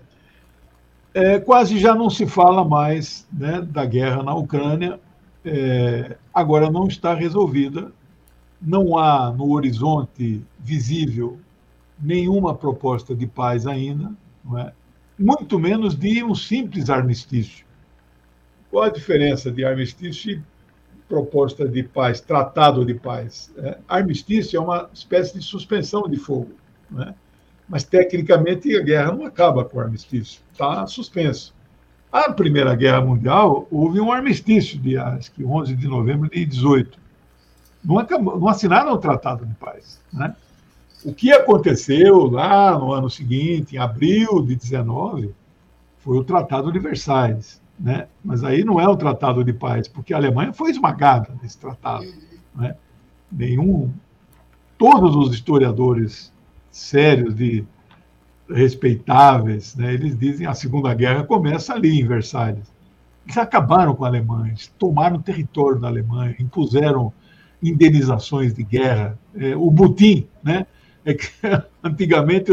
é, 1.13 1.41
quase 1.41 1.81
já 1.81 1.93
não 1.93 2.09
se 2.09 2.27
fala 2.27 2.65
mais 2.65 3.27
né, 3.33 3.61
da 3.61 3.85
guerra 3.85 4.23
na 4.23 4.33
Ucrânia. 4.37 5.01
É, 5.45 6.17
agora 6.33 6.71
não 6.71 6.87
está 6.87 7.13
resolvida. 7.13 7.91
Não 8.63 8.97
há 8.97 9.33
no 9.33 9.51
horizonte 9.51 10.47
visível 10.61 11.41
nenhuma 11.99 12.55
proposta 12.55 13.17
de 13.17 13.27
paz 13.27 13.67
ainda, 13.67 14.13
é? 14.59 14.73
muito 15.19 15.59
menos 15.59 15.97
de 15.97 16.23
um 16.23 16.37
simples 16.37 16.89
armistício. 16.89 17.67
Qual 18.71 18.85
a 18.85 18.91
diferença 18.91 19.51
de 19.51 19.65
armistício 19.65 20.41
proposta 21.11 21.69
de 21.69 21.83
paz, 21.83 22.21
tratado 22.21 22.87
de 22.87 22.95
paz. 22.95 23.53
É, 23.59 23.79
armistício 23.89 24.57
é 24.57 24.61
uma 24.61 24.89
espécie 24.95 25.37
de 25.37 25.45
suspensão 25.45 26.09
de 26.09 26.17
fogo, 26.17 26.53
né? 26.89 27.17
mas 27.69 27.83
tecnicamente 27.83 28.75
a 28.77 28.81
guerra 28.81 29.13
não 29.13 29.27
acaba 29.27 29.65
com 29.65 29.79
o 29.79 29.81
armistício, 29.81 30.41
está 30.53 30.87
suspenso. 30.87 31.53
A 32.13 32.33
Primeira 32.33 32.75
Guerra 32.75 33.01
Mundial 33.01 33.67
houve 33.71 34.01
um 34.01 34.13
armistício 34.13 34.79
de 34.79 34.97
acho 34.97 35.33
que 35.33 35.45
11 35.45 35.75
de 35.75 35.87
novembro 35.87 36.31
de 36.31 36.45
18. 36.45 36.99
Não, 37.85 37.99
acabou, 37.99 38.39
não 38.39 38.49
assinaram 38.49 38.93
o 38.93 38.99
tratado 38.99 39.45
de 39.45 39.55
paz. 39.55 40.01
Né? 40.13 40.35
O 41.05 41.13
que 41.13 41.33
aconteceu 41.33 42.27
lá 42.31 42.79
no 42.79 42.93
ano 42.93 43.09
seguinte, 43.11 43.77
em 43.77 43.79
abril 43.79 44.45
de 44.45 44.55
19, 44.55 45.35
foi 45.99 46.19
o 46.19 46.25
Tratado 46.25 46.73
de 46.73 46.79
Versalhes 46.79 47.60
né? 47.81 48.07
Mas 48.23 48.45
aí 48.45 48.63
não 48.63 48.79
é 48.79 48.87
um 48.87 48.97
tratado 48.97 49.43
de 49.43 49.55
paz, 49.55 49.89
porque 49.89 50.13
a 50.13 50.19
Alemanha 50.19 50.53
foi 50.53 50.71
esmagada 50.71 51.35
nesse 51.43 51.59
tratado. 51.59 52.07
Né? 52.55 52.77
Nenhum, 53.33 53.91
todos 54.77 55.17
os 55.17 55.35
historiadores 55.35 56.31
sérios 56.71 57.35
de 57.35 57.65
respeitáveis, 58.49 59.77
né? 59.77 59.95
Eles 59.95 60.19
dizem 60.19 60.47
a 60.47 60.55
Segunda 60.55 60.93
Guerra 60.93 61.25
começa 61.25 61.73
ali 61.73 62.01
em 62.01 62.07
Versalhes. 62.07 62.71
Eles 63.25 63.39
acabaram 63.39 63.95
com 63.95 64.05
a 64.05 64.09
Alemanha, 64.09 64.55
tomaram 64.79 65.17
o 65.17 65.23
território 65.23 65.79
da 65.79 65.87
Alemanha, 65.87 66.35
impuseram 66.39 67.13
indenizações 67.63 68.53
de 68.53 68.65
guerra. 68.65 69.19
É, 69.37 69.57
o 69.57 69.71
butim, 69.71 70.27
né? 70.43 70.67
É 71.05 71.15
que 71.15 71.29
antigamente 71.83 72.51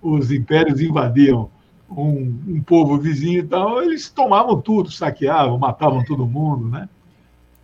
os 0.00 0.30
impérios 0.30 0.80
invadiam 0.80 1.50
um, 1.90 2.38
um 2.46 2.62
povo 2.62 2.98
vizinho 2.98 3.40
e 3.40 3.46
tal, 3.46 3.82
eles 3.82 4.08
tomavam 4.08 4.60
tudo, 4.60 4.90
saqueavam, 4.90 5.58
matavam 5.58 6.04
todo 6.04 6.26
mundo, 6.26 6.68
né? 6.68 6.88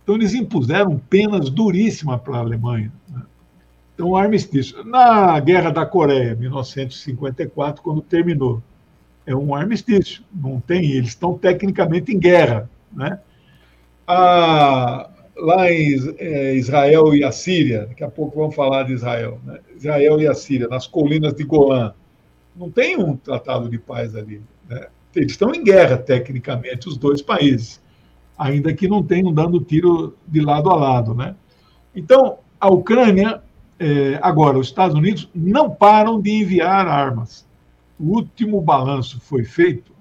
Então 0.03 0.15
eles 0.15 0.33
impuseram 0.33 0.97
penas 0.97 1.49
duríssimas 1.49 2.21
para 2.21 2.37
a 2.37 2.39
Alemanha. 2.39 2.91
Né? 3.09 3.21
Então, 3.93 4.15
armistício. 4.15 4.83
Na 4.85 5.39
Guerra 5.39 5.71
da 5.71 5.85
Coreia, 5.85 6.35
1954, 6.35 7.81
quando 7.81 8.01
terminou, 8.01 8.61
é 9.25 9.35
um 9.35 9.53
armistício. 9.53 10.23
Não 10.33 10.61
tem, 10.61 10.91
eles 10.91 11.09
estão 11.09 11.37
tecnicamente 11.37 12.13
em 12.13 12.19
guerra, 12.19 12.69
né? 12.93 13.19
Lá 14.07 15.71
em 15.71 16.15
é, 16.19 16.55
Israel 16.55 17.13
e 17.13 17.23
a 17.23 17.31
Síria, 17.31 17.87
daqui 17.87 18.03
a 18.03 18.09
pouco 18.09 18.39
vamos 18.39 18.55
falar 18.55 18.83
de 18.83 18.93
Israel, 18.93 19.39
né? 19.43 19.59
Israel 19.75 20.21
e 20.21 20.27
a 20.27 20.33
Síria, 20.33 20.67
nas 20.67 20.87
colinas 20.87 21.33
de 21.33 21.43
Golã, 21.43 21.93
não 22.57 22.71
tem 22.71 22.97
um 22.97 23.15
tratado 23.15 23.69
de 23.69 23.77
paz 23.77 24.15
ali. 24.15 24.41
Né? 24.67 24.87
Eles 25.15 25.31
estão 25.31 25.53
em 25.53 25.63
guerra, 25.63 25.97
tecnicamente, 25.97 26.87
os 26.87 26.97
dois 26.97 27.21
países, 27.21 27.81
ainda 28.37 28.73
que 28.73 28.87
não 28.87 29.03
tenham 29.03 29.33
dando 29.33 29.59
tiro 29.59 30.15
de 30.27 30.41
lado 30.41 30.69
a 30.69 30.75
lado. 30.75 31.13
Né? 31.13 31.35
Então, 31.95 32.39
a 32.59 32.67
Ucrânia, 32.69 33.41
é, 33.79 34.19
agora, 34.21 34.57
os 34.57 34.67
Estados 34.67 34.95
Unidos 34.95 35.29
não 35.33 35.69
param 35.69 36.19
de 36.19 36.31
enviar 36.31 36.87
armas. 36.87 37.47
O 37.99 38.15
último 38.15 38.61
balanço 38.61 39.19
foi 39.19 39.43
feito 39.43 39.91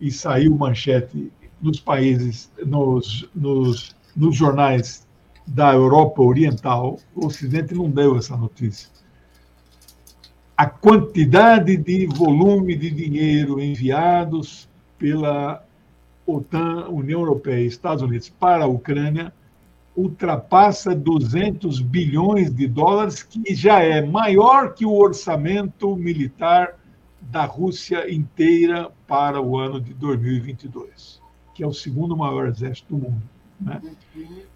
e 0.00 0.10
saiu 0.10 0.54
manchete 0.54 1.32
nos 1.60 1.80
países, 1.80 2.50
nos, 2.64 3.28
nos, 3.34 3.96
nos 4.14 4.36
jornais 4.36 5.06
da 5.46 5.72
Europa 5.72 6.22
Oriental. 6.22 6.98
O 7.14 7.26
Ocidente 7.26 7.74
não 7.74 7.90
deu 7.90 8.16
essa 8.16 8.36
notícia 8.36 8.90
a 10.56 10.66
quantidade 10.66 11.76
de 11.76 12.06
volume 12.06 12.74
de 12.74 12.90
dinheiro 12.90 13.60
enviados 13.60 14.68
pela 14.98 15.62
OTAN, 16.26 16.88
União 16.88 17.20
Europeia 17.20 17.62
e 17.62 17.66
Estados 17.66 18.02
Unidos 18.02 18.30
para 18.30 18.64
a 18.64 18.68
Ucrânia 18.68 19.32
ultrapassa 19.94 20.94
200 20.94 21.80
bilhões 21.80 22.54
de 22.54 22.66
dólares, 22.66 23.22
que 23.22 23.54
já 23.54 23.80
é 23.80 24.04
maior 24.04 24.74
que 24.74 24.84
o 24.84 24.92
orçamento 24.92 25.94
militar 25.96 26.74
da 27.20 27.44
Rússia 27.44 28.12
inteira 28.12 28.90
para 29.06 29.40
o 29.40 29.58
ano 29.58 29.80
de 29.80 29.94
2022, 29.94 31.20
que 31.54 31.62
é 31.62 31.66
o 31.66 31.72
segundo 31.72 32.16
maior 32.16 32.46
exército 32.48 32.94
do 32.94 33.02
mundo. 33.04 33.22
Né? 33.60 33.80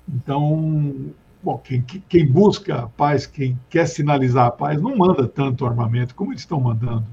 Então, 0.09 1.13
Bom, 1.43 1.57
quem, 1.59 1.83
quem, 1.83 2.27
busca 2.27 2.83
a 2.83 2.89
paz, 2.89 3.27
quem 3.27 3.59
quer 3.71 3.87
sinalizar 3.87 4.47
a 4.47 4.51
paz, 4.51 4.81
não 4.81 4.97
manda 4.97 5.27
tanto 5.27 5.65
armamento 5.65 6.15
como 6.15 6.33
eles 6.33 6.43
estão 6.43 6.61
mandando. 6.61 7.07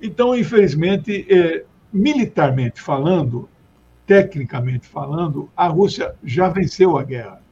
Então, 0.00 0.34
infelizmente, 0.34 1.26
é, 1.28 1.64
militarmente 1.92 2.80
falando, 2.80 3.48
tecnicamente 4.06 4.86
falando, 4.86 5.50
a 5.54 5.66
Rússia 5.68 6.14
já 6.24 6.48
venceu 6.48 6.96
a 6.96 7.04
guerra. 7.04 7.42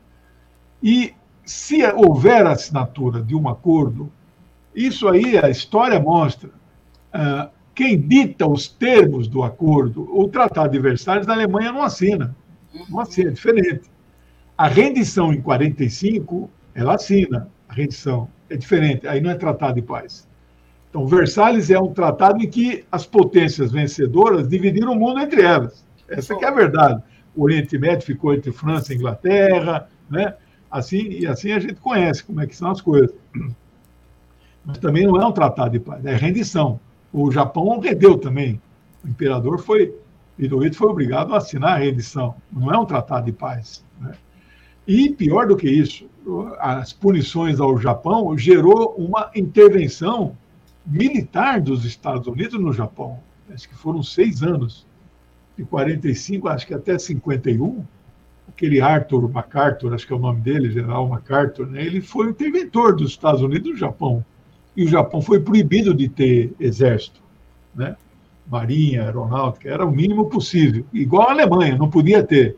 E 0.83 1.15
se 1.45 1.83
houver 1.93 2.47
assinatura 2.47 3.23
de 3.23 3.35
um 3.35 3.49
acordo, 3.49 4.11
isso 4.75 5.09
aí 5.09 5.37
a 5.37 5.51
história 5.51 5.99
mostra 5.99 6.49
uh, 6.49 7.51
quem 7.75 8.01
dita 8.01 8.47
os 8.47 8.69
termos 8.69 9.29
do 9.29 9.43
acordo, 9.43 10.09
o 10.13 10.29
Tratado 10.29 10.73
de 10.73 10.79
Versalhes, 10.79 11.29
a 11.29 11.33
Alemanha 11.33 11.73
não 11.73 11.83
assina. 11.83 12.35
Não 12.89 13.01
assina, 13.01 13.31
é 13.31 13.33
diferente. 13.33 13.91
A 14.59 14.67
rendição 14.67 15.33
em 15.33 15.41
45, 15.41 16.51
ela 16.75 16.97
assina 16.97 17.49
a 17.69 17.73
rendição. 17.73 18.29
É 18.51 18.57
diferente, 18.57 19.07
aí 19.07 19.21
não 19.21 19.31
é 19.31 19.37
tratado 19.37 19.75
de 19.75 19.83
paz. 19.83 20.27
Então, 20.91 21.07
Versalhes 21.07 21.71
é 21.71 21.79
um 21.79 21.93
tratado 21.93 22.43
em 22.43 22.51
que 22.51 22.85
as 22.91 23.07
potências 23.07 23.71
vencedoras 23.71 24.49
dividiram 24.49 24.93
o 24.93 24.97
mundo 24.97 25.21
entre 25.21 25.43
elas. 25.43 25.87
Essa 26.09 26.35
que 26.35 26.45
é 26.45 26.49
a 26.49 26.53
verdade. 26.53 27.01
O 27.37 27.45
Oriente 27.45 27.79
Médio 27.79 28.05
ficou 28.05 28.35
entre 28.35 28.51
França 28.51 28.93
e 28.93 28.97
Inglaterra, 28.97 29.89
né? 30.11 30.35
Assim, 30.69 31.09
e 31.09 31.27
assim 31.27 31.53
a 31.53 31.61
gente 31.61 31.77
conhece 31.77 32.25
como 32.25 32.41
é 32.41 32.47
que 32.47 32.57
são 32.57 32.73
as 32.73 32.81
coisas. 32.81 33.15
Mas 34.65 34.79
também 34.79 35.07
não 35.07 35.21
é 35.21 35.25
um 35.25 35.33
tratado 35.33 35.71
de 35.71 35.79
paz, 35.79 36.05
é 36.05 36.17
rendição. 36.17 36.81
O 37.13 37.31
Japão 37.31 37.79
rendeu 37.79 38.19
também. 38.19 38.61
O 39.05 39.09
imperador 39.09 39.61
foi, 39.61 39.95
Hirohito 40.37 40.77
foi 40.77 40.89
obrigado 40.89 41.33
a 41.33 41.39
assinar 41.39 41.75
a 41.75 41.77
rendição. 41.77 42.35
Não 42.51 42.73
é 42.73 42.77
um 42.77 42.85
tratado 42.85 43.27
de 43.27 43.33
paz. 43.33 43.85
Né? 44.01 44.13
E 44.89 45.11
pior 45.11 45.47
do 45.47 45.55
que 45.55 45.69
isso, 45.69 46.09
as 46.59 46.95
punições 46.95 47.61
ao 47.61 47.77
Japão 47.77 48.37
gerou 48.39 48.95
uma 48.97 49.31
intervenção 49.37 50.35
militar 50.87 51.61
dos 51.61 51.85
Estados 51.85 52.27
Unidos 52.27 52.59
no 52.59 52.73
Japão. 52.73 53.21
Acho 53.53 53.69
que 53.69 53.75
foram 53.75 54.03
seis 54.03 54.43
anos, 54.43 54.87
de 55.59 55.65
45, 55.65 56.49
acho 56.49 56.67
que 56.67 56.73
até 56.73 56.99
51. 56.99 57.85
Aquele 58.49 58.81
Arthur 58.81 59.31
MacArthur, 59.31 59.93
acho 59.93 60.07
que 60.07 60.13
é 60.13 60.17
o 60.17 60.19
nome 60.19 60.41
dele, 60.41 60.71
General 60.71 61.07
MacArthur, 61.07 61.67
né? 61.67 61.85
ele 61.85 62.01
foi 62.01 62.29
o 62.29 62.31
interventor 62.31 62.97
dos 62.97 63.11
Estados 63.11 63.43
Unidos 63.43 63.73
no 63.73 63.77
Japão. 63.77 64.25
E 64.75 64.85
o 64.85 64.89
Japão 64.89 65.21
foi 65.21 65.39
proibido 65.39 65.93
de 65.93 66.09
ter 66.09 66.55
exército, 66.59 67.21
né? 67.75 67.95
marinha, 68.51 69.03
aeronáutica, 69.03 69.69
era 69.69 69.85
o 69.85 69.93
mínimo 69.93 70.31
possível. 70.31 70.87
Igual 70.95 71.29
a 71.29 71.33
Alemanha, 71.33 71.77
não 71.77 71.91
podia 71.91 72.23
ter. 72.23 72.57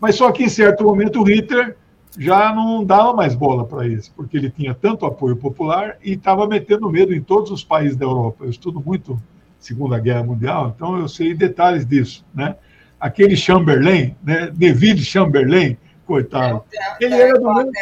Mas 0.00 0.16
só 0.16 0.30
que 0.30 0.44
em 0.44 0.48
certo 0.48 0.84
momento 0.84 1.20
o 1.20 1.24
Hitler 1.24 1.76
já 2.18 2.54
não 2.54 2.84
dava 2.84 3.12
mais 3.12 3.34
bola 3.34 3.64
para 3.64 3.86
isso, 3.86 4.12
porque 4.14 4.36
ele 4.36 4.50
tinha 4.50 4.74
tanto 4.74 5.04
apoio 5.04 5.36
popular 5.36 5.96
e 6.02 6.12
estava 6.12 6.46
metendo 6.46 6.90
medo 6.90 7.14
em 7.14 7.20
todos 7.20 7.50
os 7.50 7.64
países 7.64 7.96
da 7.96 8.04
Europa. 8.04 8.44
Eu 8.44 8.50
estudo 8.50 8.80
muito 8.80 9.20
Segunda 9.58 9.98
Guerra 9.98 10.22
Mundial, 10.22 10.72
então 10.74 10.98
eu 10.98 11.08
sei 11.08 11.34
detalhes 11.34 11.86
disso, 11.86 12.24
né? 12.34 12.56
Aquele 13.00 13.36
Chamberlain, 13.36 14.14
né? 14.22 14.52
Neville 14.56 15.02
Chamberlain, 15.02 15.76
coitado, 16.06 16.62
é, 16.72 17.04
ele 17.04 17.14
era 17.14 17.38
do 17.38 17.54
mesmo 17.54 17.72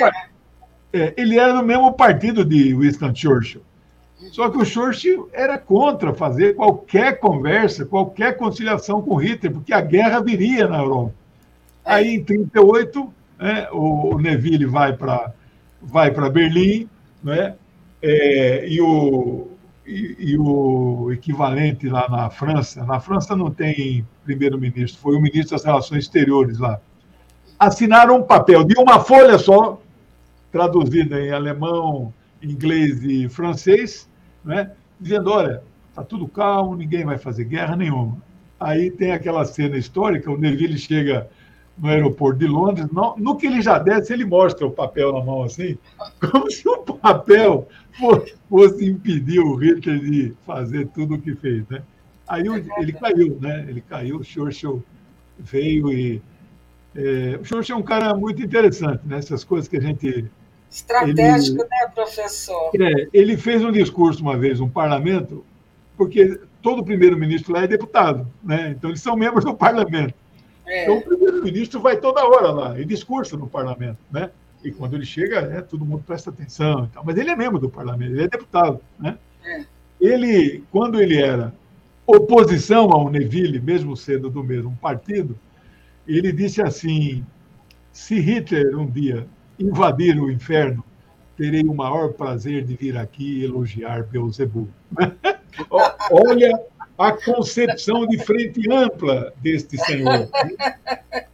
é, 0.92 1.14
ele 1.16 1.38
era 1.38 1.54
do 1.54 1.64
mesmo 1.64 1.92
partido 1.92 2.44
de 2.44 2.74
Winston 2.74 3.14
Churchill. 3.14 3.62
Só 4.30 4.48
que 4.48 4.58
o 4.58 4.64
Churchill 4.64 5.28
era 5.32 5.58
contra 5.58 6.14
fazer 6.14 6.54
qualquer 6.54 7.18
conversa, 7.18 7.84
qualquer 7.84 8.36
conciliação 8.36 9.02
com 9.02 9.16
Hitler, 9.16 9.52
porque 9.52 9.72
a 9.72 9.80
guerra 9.80 10.20
viria 10.20 10.68
na 10.68 10.78
Europa. 10.78 11.14
Aí, 11.84 12.14
em 12.14 12.24
38, 12.24 13.12
né, 13.38 13.68
o 13.72 14.18
Neville 14.18 14.66
vai 14.66 14.96
para 14.96 15.32
vai 15.82 16.12
Berlim, 16.30 16.88
né, 17.22 17.56
é, 18.00 18.68
e, 18.68 18.80
o, 18.80 19.48
e, 19.84 20.16
e, 20.18 20.38
o 20.38 21.10
equivalente 21.12 21.88
lá 21.88 22.08
na 22.08 22.30
França, 22.30 22.84
na 22.84 23.00
França 23.00 23.34
não 23.34 23.50
tem 23.50 24.06
primeiro-ministro, 24.24 25.00
foi 25.00 25.16
o 25.16 25.20
ministro 25.20 25.56
das 25.56 25.64
Relações 25.64 26.04
Exteriores 26.04 26.58
lá, 26.58 26.80
assinaram 27.58 28.18
um 28.18 28.22
papel 28.22 28.62
de 28.62 28.78
uma 28.78 29.00
folha 29.00 29.38
só, 29.38 29.80
traduzida 30.52 31.20
em 31.20 31.32
alemão, 31.32 32.14
inglês 32.40 33.02
e 33.02 33.28
francês, 33.28 34.08
né, 34.44 34.70
dizendo, 35.00 35.30
olha, 35.30 35.62
está 35.90 36.04
tudo 36.04 36.28
calmo, 36.28 36.76
ninguém 36.76 37.04
vai 37.04 37.18
fazer 37.18 37.44
guerra 37.44 37.74
nenhuma. 37.74 38.16
Aí 38.58 38.90
tem 38.90 39.12
aquela 39.12 39.44
cena 39.44 39.76
histórica, 39.76 40.30
o 40.30 40.38
Neville 40.38 40.78
chega 40.78 41.28
no 41.78 41.88
aeroporto 41.88 42.38
de 42.38 42.46
Londres, 42.46 42.86
no, 42.92 43.16
no 43.16 43.36
que 43.36 43.46
ele 43.46 43.62
já 43.62 43.78
desce, 43.78 44.12
ele 44.12 44.24
mostra 44.24 44.66
o 44.66 44.70
papel 44.70 45.12
na 45.12 45.24
mão 45.24 45.42
assim, 45.42 45.78
como 46.20 46.50
se 46.50 46.68
o 46.68 46.78
papel 46.78 47.66
fosse 48.48 48.84
impedir 48.86 49.40
o 49.40 49.56
Hitler 49.56 49.98
de 49.98 50.34
fazer 50.46 50.88
tudo 50.88 51.14
o 51.14 51.20
que 51.20 51.34
fez, 51.34 51.66
né? 51.68 51.82
Aí 52.28 52.44
ele 52.78 52.92
caiu, 52.92 53.38
né? 53.40 53.66
Ele 53.68 53.80
caiu, 53.80 54.18
o 54.18 54.24
Churchill 54.24 54.82
veio 55.38 55.92
e... 55.92 56.22
É, 56.94 57.38
o 57.40 57.44
Churchill 57.44 57.76
é 57.76 57.78
um 57.78 57.82
cara 57.82 58.14
muito 58.14 58.42
interessante, 58.42 59.00
né? 59.04 59.18
Essas 59.18 59.44
coisas 59.44 59.68
que 59.68 59.76
a 59.76 59.80
gente... 59.80 60.30
Estratégico, 60.70 61.62
ele, 61.62 61.68
né, 61.68 61.92
professor? 61.94 62.70
É, 62.80 63.08
ele 63.12 63.36
fez 63.36 63.62
um 63.62 63.72
discurso 63.72 64.22
uma 64.22 64.38
vez, 64.38 64.60
um 64.60 64.68
parlamento, 64.68 65.44
porque 65.96 66.40
todo 66.62 66.84
primeiro-ministro 66.84 67.52
lá 67.52 67.64
é 67.64 67.66
deputado, 67.66 68.26
né? 68.42 68.70
Então 68.70 68.88
eles 68.88 69.02
são 69.02 69.16
membros 69.16 69.44
do 69.44 69.54
parlamento. 69.54 70.14
É. 70.72 70.84
Então, 70.84 70.96
o 70.96 71.02
primeiro-ministro 71.02 71.80
vai 71.80 71.98
toda 71.98 72.24
hora 72.24 72.50
lá 72.50 72.80
e 72.80 72.84
discursa 72.86 73.36
no 73.36 73.46
parlamento, 73.46 73.98
né? 74.10 74.30
E 74.64 74.70
quando 74.70 74.94
ele 74.94 75.04
chega, 75.04 75.42
né, 75.42 75.60
todo 75.60 75.84
mundo 75.84 76.02
presta 76.06 76.30
atenção. 76.30 76.88
Então, 76.90 77.02
mas 77.04 77.18
ele 77.18 77.28
é 77.28 77.36
membro 77.36 77.58
do 77.58 77.68
parlamento, 77.68 78.12
ele 78.12 78.22
é 78.22 78.28
deputado, 78.28 78.80
né? 78.98 79.18
É. 79.44 79.66
Ele, 80.00 80.64
quando 80.70 80.98
ele 80.98 81.20
era 81.22 81.52
oposição 82.06 82.90
ao 82.90 83.10
Neville, 83.10 83.60
mesmo 83.60 83.94
sendo 83.94 84.30
do 84.30 84.42
mesmo 84.42 84.74
partido, 84.80 85.38
ele 86.08 86.32
disse 86.32 86.62
assim: 86.62 87.22
se 87.92 88.18
Hitler 88.18 88.74
um 88.78 88.86
dia 88.86 89.26
invadir 89.58 90.18
o 90.18 90.30
inferno, 90.30 90.82
terei 91.36 91.64
o 91.64 91.74
maior 91.74 92.14
prazer 92.14 92.64
de 92.64 92.74
vir 92.76 92.96
aqui 92.96 93.44
elogiar 93.44 94.04
Beelzebub. 94.04 94.70
Olha 96.10 96.58
a 97.02 97.12
concepção 97.12 98.06
de 98.06 98.18
frente 98.18 98.70
ampla 98.70 99.32
deste 99.38 99.76
senhor. 99.78 100.28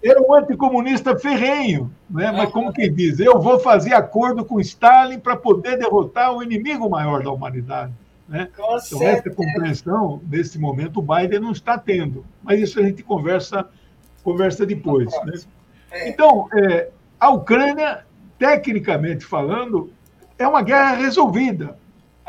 Era 0.02 0.22
um 0.22 0.35
anticomunista 0.35 1.18
ferrenho, 1.18 1.92
né? 2.09 2.33
mas 2.33 2.50
como 2.50 2.72
quem 2.72 2.92
diz, 2.92 3.20
eu 3.20 3.38
vou 3.40 3.59
fazer 3.61 3.92
acordo 3.92 4.44
com 4.44 4.61
Stalin 4.61 5.18
para 5.18 5.37
poder 5.37 5.78
derrotar 5.78 6.33
o 6.33 6.42
inimigo 6.42 6.88
maior 6.88 7.22
da 7.22 7.31
humanidade. 7.31 7.92
Né? 8.28 8.48
Então, 8.52 8.76
essa 9.02 9.31
compreensão, 9.31 10.22
nesse 10.31 10.59
momento, 10.59 11.00
o 11.00 11.02
Biden 11.02 11.40
não 11.40 11.52
está 11.52 11.78
tendo. 11.78 12.24
Mas 12.42 12.61
isso 12.61 12.78
a 12.78 12.83
gente 12.83 13.02
conversa, 13.02 13.66
conversa 14.22 14.64
depois. 14.64 15.12
Né? 15.24 15.33
É. 15.90 16.09
Então, 16.09 16.48
é, 16.54 16.90
a 17.18 17.31
Ucrânia, 17.31 18.04
tecnicamente 18.38 19.24
falando, 19.24 19.92
é 20.38 20.46
uma 20.46 20.62
guerra 20.62 20.94
resolvida. 20.94 21.76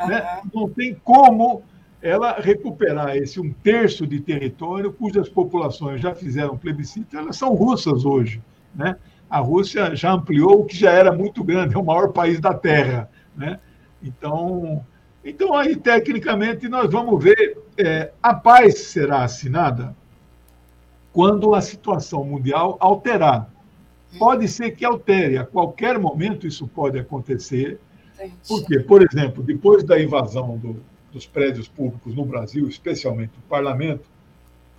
Né? 0.07 0.41
Não 0.53 0.69
tem 0.69 0.95
como 1.03 1.63
ela 2.01 2.39
recuperar 2.39 3.15
esse 3.17 3.39
um 3.39 3.51
terço 3.51 4.07
de 4.07 4.19
território 4.19 4.91
cujas 4.91 5.27
populações 5.27 6.01
já 6.01 6.15
fizeram 6.15 6.57
plebiscito, 6.57 7.17
elas 7.17 7.35
são 7.35 7.53
russas 7.53 8.05
hoje. 8.05 8.41
Né? 8.73 8.95
A 9.29 9.39
Rússia 9.39 9.95
já 9.95 10.11
ampliou 10.11 10.61
o 10.61 10.65
que 10.65 10.77
já 10.77 10.91
era 10.91 11.11
muito 11.11 11.43
grande, 11.43 11.75
é 11.75 11.77
o 11.77 11.85
maior 11.85 12.11
país 12.13 12.39
da 12.39 12.53
Terra. 12.53 13.09
Né? 13.35 13.59
Então, 14.01 14.83
então, 15.23 15.53
aí, 15.53 15.75
tecnicamente, 15.75 16.67
nós 16.69 16.91
vamos 16.91 17.21
ver. 17.23 17.57
É, 17.77 18.11
a 18.21 18.33
paz 18.33 18.79
será 18.79 19.23
assinada 19.23 19.95
quando 21.13 21.53
a 21.53 21.61
situação 21.61 22.23
mundial 22.23 22.77
alterar. 22.79 23.49
Pode 24.17 24.47
ser 24.47 24.71
que 24.71 24.83
altere, 24.83 25.37
a 25.37 25.45
qualquer 25.45 25.99
momento 25.99 26.47
isso 26.47 26.67
pode 26.67 26.97
acontecer. 26.97 27.79
Porque, 28.47 28.79
por 28.79 29.01
exemplo, 29.01 29.43
depois 29.43 29.83
da 29.83 30.01
invasão 30.01 30.57
do, 30.57 30.83
dos 31.11 31.25
prédios 31.25 31.67
públicos 31.67 32.15
no 32.15 32.25
Brasil, 32.25 32.67
especialmente 32.67 33.31
o 33.37 33.49
parlamento, 33.49 34.09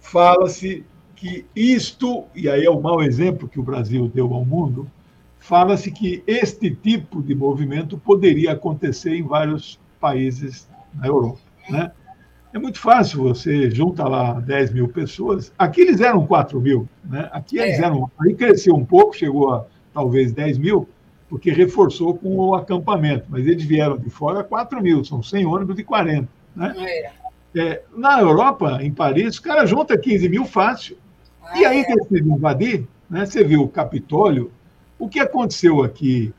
fala-se 0.01 0.85
que 1.16 1.45
isto, 1.55 2.24
e 2.35 2.49
aí 2.49 2.64
é 2.64 2.70
o 2.70 2.81
mau 2.81 3.03
exemplo 3.03 3.49
que 3.49 3.61
o 3.61 3.62
Brasil 3.62 4.09
deu 4.09 4.33
ao 4.33 4.45
mundo, 4.45 4.91
fala-se 5.39 5.91
que 5.91 6.22
este 6.26 6.70
tipo 6.70 7.22
de 7.22 7.35
movimento 7.35 7.99
poderia 7.99 8.53
acontecer 8.53 9.14
em 9.14 9.22
vários 9.22 9.78
países 10.01 10.68
na 10.95 11.07
Europa. 11.07 11.41
Né? 11.68 11.93
É 12.53 12.59
muito 12.59 12.78
fácil, 12.78 13.22
você 13.22 13.70
junta 13.70 14.09
lá 14.09 14.41
10 14.41 14.72
mil 14.72 14.89
pessoas, 14.89 15.53
aqui 15.59 15.83
eles 15.83 16.01
eram 16.01 16.26
4 16.26 16.61
mil, 16.61 16.89
né? 17.05 17.28
aqui 17.33 17.59
eles 17.59 17.78
é. 17.78 17.85
eram, 17.85 18.11
aí 18.18 18.35
cresceu 18.35 18.74
um 18.74 18.85
pouco, 18.85 19.14
chegou 19.14 19.53
a 19.53 19.66
talvez 19.93 20.33
10 20.33 20.59
mil, 20.59 20.89
porque 21.31 21.53
reforçou 21.53 22.18
com 22.18 22.37
o 22.37 22.55
acampamento. 22.57 23.26
Mas 23.28 23.47
eles 23.47 23.62
vieram 23.62 23.97
de 23.97 24.11
fora 24.11 24.43
4 24.43 24.83
mil, 24.83 25.05
são 25.05 25.22
100 25.22 25.47
ônibus 25.47 25.76
de 25.76 25.85
40. 25.85 26.28
Né? 26.57 26.74
É. 26.76 27.12
É, 27.53 27.83
na 27.97 28.20
Europa, 28.20 28.78
em 28.83 28.93
Paris, 28.93 29.35
os 29.35 29.39
caras 29.39 29.70
juntam 29.70 29.97
15 29.97 30.28
mil 30.28 30.45
fácil. 30.45 30.99
Ah, 31.43 31.59
e 31.59 31.64
aí 31.64 31.81
é. 31.81 31.95
decidiram 31.95 32.37
invadir. 32.37 32.87
Né? 33.09 33.24
Você 33.24 33.45
viu 33.45 33.62
o 33.62 33.68
Capitólio. 33.68 34.51
O 34.99 35.09
que 35.09 35.20
aconteceu 35.20 35.83
aqui 35.83 36.35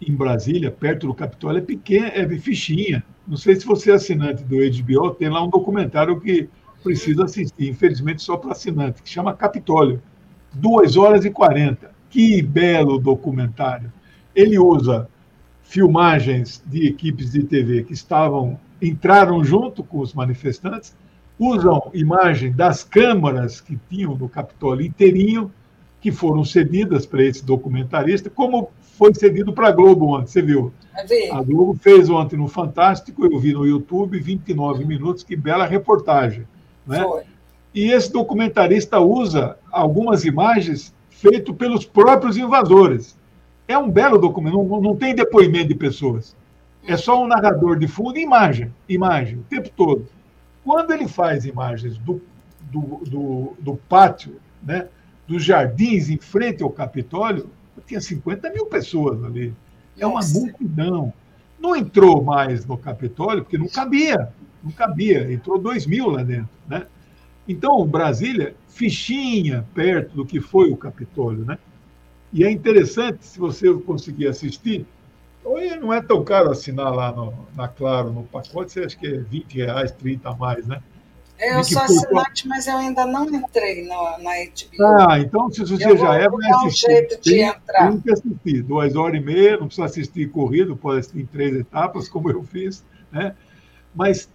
em 0.00 0.12
Brasília, 0.12 0.70
perto 0.70 1.06
do 1.06 1.14
Capitólio, 1.14 1.58
é 1.58 1.62
pequeno, 1.62 2.06
é 2.06 2.26
fichinha. 2.38 3.04
Não 3.28 3.36
sei 3.36 3.56
se 3.56 3.66
você 3.66 3.90
é 3.90 3.94
assinante 3.94 4.42
do 4.42 4.56
HBO, 4.56 5.14
tem 5.14 5.28
lá 5.28 5.42
um 5.42 5.48
documentário 5.48 6.18
que 6.20 6.48
precisa 6.82 7.24
assistir, 7.24 7.70
infelizmente 7.70 8.22
só 8.22 8.36
para 8.36 8.52
assinante, 8.52 9.02
que 9.02 9.08
chama 9.08 9.34
Capitólio. 9.34 10.02
2 10.52 10.96
horas 10.96 11.24
e 11.24 11.30
40. 11.30 11.90
Que 12.10 12.42
belo 12.42 12.98
documentário 12.98 13.92
ele 14.34 14.58
usa 14.58 15.08
filmagens 15.62 16.62
de 16.66 16.86
equipes 16.86 17.32
de 17.32 17.42
TV 17.44 17.82
que 17.84 17.92
estavam 17.92 18.58
entraram 18.80 19.42
junto 19.42 19.82
com 19.82 20.00
os 20.00 20.12
manifestantes 20.12 20.94
usam 21.38 21.90
imagem 21.94 22.52
das 22.52 22.84
câmaras 22.84 23.60
que 23.60 23.78
tinham 23.88 24.16
no 24.16 24.28
Capitólio 24.28 24.86
inteirinho, 24.86 25.50
que 26.00 26.12
foram 26.12 26.44
cedidas 26.44 27.06
para 27.06 27.24
esse 27.24 27.44
documentarista, 27.44 28.28
como 28.28 28.70
foi 28.96 29.12
cedido 29.14 29.52
para 29.52 29.68
a 29.68 29.72
Globo 29.72 30.14
ontem, 30.14 30.26
você 30.26 30.42
viu? 30.42 30.72
A 31.32 31.42
Globo 31.42 31.76
fez 31.80 32.08
ontem 32.08 32.36
no 32.36 32.46
Fantástico, 32.46 33.24
eu 33.26 33.38
vi 33.38 33.52
no 33.52 33.66
YouTube, 33.66 34.18
29 34.20 34.84
minutos, 34.84 35.24
que 35.24 35.34
bela 35.34 35.66
reportagem. 35.66 36.46
Né? 36.86 37.02
Foi. 37.02 37.22
E 37.74 37.90
esse 37.90 38.12
documentarista 38.12 39.00
usa 39.00 39.58
algumas 39.72 40.24
imagens 40.24 40.94
feitas 41.10 41.56
pelos 41.56 41.84
próprios 41.84 42.36
invasores. 42.36 43.16
É 43.66 43.78
um 43.78 43.90
belo 43.90 44.18
documento, 44.18 44.56
não, 44.56 44.80
não 44.80 44.96
tem 44.96 45.14
depoimento 45.14 45.68
de 45.68 45.74
pessoas. 45.74 46.36
É 46.86 46.96
só 46.96 47.22
um 47.22 47.26
narrador 47.26 47.78
de 47.78 47.88
fundo 47.88 48.18
e 48.18 48.22
imagem, 48.22 48.72
imagem, 48.88 49.38
o 49.38 49.42
tempo 49.42 49.70
todo. 49.70 50.06
Quando 50.62 50.92
ele 50.92 51.08
faz 51.08 51.46
imagens 51.46 51.96
do, 51.98 52.20
do, 52.70 53.00
do, 53.06 53.56
do 53.58 53.76
pátio, 53.88 54.36
né, 54.62 54.88
dos 55.26 55.42
jardins 55.42 56.10
em 56.10 56.18
frente 56.18 56.62
ao 56.62 56.70
Capitólio, 56.70 57.48
tinha 57.86 58.00
50 58.00 58.50
mil 58.50 58.66
pessoas 58.66 59.22
ali. 59.24 59.54
É 59.98 60.06
uma 60.06 60.20
multidão. 60.24 61.12
Não 61.58 61.74
entrou 61.74 62.22
mais 62.22 62.66
no 62.66 62.76
Capitólio, 62.76 63.42
porque 63.42 63.58
não 63.58 63.68
cabia. 63.68 64.32
Não 64.62 64.70
cabia. 64.70 65.32
Entrou 65.32 65.58
2 65.58 65.86
mil 65.86 66.10
lá 66.10 66.22
dentro. 66.22 66.48
Né? 66.68 66.86
Então, 67.48 67.86
Brasília, 67.86 68.54
fichinha 68.68 69.66
perto 69.74 70.16
do 70.16 70.26
que 70.26 70.40
foi 70.40 70.70
o 70.70 70.76
Capitólio. 70.76 71.44
Né? 71.44 71.58
E 72.34 72.44
é 72.44 72.50
interessante, 72.50 73.24
se 73.24 73.38
você 73.38 73.72
conseguir 73.72 74.26
assistir, 74.26 74.86
Hoje 75.44 75.76
não 75.76 75.92
é 75.92 76.00
tão 76.00 76.24
caro 76.24 76.50
assinar 76.50 76.92
lá 76.92 77.12
no, 77.12 77.34
na 77.54 77.68
Claro, 77.68 78.10
no 78.10 78.24
pacote, 78.24 78.72
você 78.72 78.80
acha 78.80 78.96
que 78.96 79.06
é 79.06 79.18
20 79.18 79.58
reais, 79.58 79.92
30 79.92 80.30
a 80.30 80.34
mais, 80.34 80.66
né? 80.66 80.80
É, 81.38 81.58
eu 81.58 81.64
sou 81.64 81.82
assinante, 81.82 82.48
mas 82.48 82.66
eu 82.66 82.76
ainda 82.78 83.04
não 83.04 83.28
entrei 83.28 83.86
na, 83.86 84.18
na 84.18 84.30
HBO. 84.30 85.10
Ah, 85.10 85.18
então 85.18 85.50
se 85.50 85.60
você 85.60 85.90
eu 85.90 85.98
já 85.98 86.14
é, 86.14 86.28
vai 86.28 86.50
assistir. 86.50 86.86
Um 86.86 86.90
jeito 86.90 87.20
de 87.20 87.30
tem, 87.30 87.42
entrar. 87.42 87.90
Tem 87.90 88.00
que 88.00 88.10
assistir, 88.10 88.62
duas 88.62 88.96
horas 88.96 89.20
e 89.20 89.24
meia, 89.24 89.58
não 89.58 89.66
precisa 89.66 89.84
assistir 89.84 90.30
corrido, 90.30 90.76
pode 90.76 91.00
assistir 91.00 91.20
em 91.20 91.26
três 91.26 91.54
etapas, 91.54 92.08
como 92.08 92.30
eu 92.30 92.42
fiz, 92.42 92.82
né? 93.12 93.34
Mas 93.94 94.30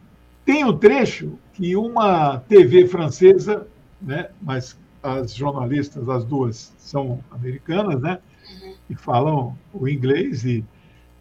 tem 0.45 0.63
um 0.63 0.77
trecho 0.77 1.39
que 1.53 1.75
uma 1.75 2.37
TV 2.47 2.85
francesa, 2.85 3.65
né? 3.99 4.29
Mas 4.41 4.77
as 5.01 5.33
jornalistas, 5.33 6.07
as 6.09 6.25
duas, 6.25 6.73
são 6.77 7.19
americanas, 7.31 8.01
né? 8.01 8.19
Uhum. 8.49 8.73
E 8.89 8.95
falam 8.95 9.57
o 9.73 9.87
inglês 9.87 10.43
e 10.45 10.63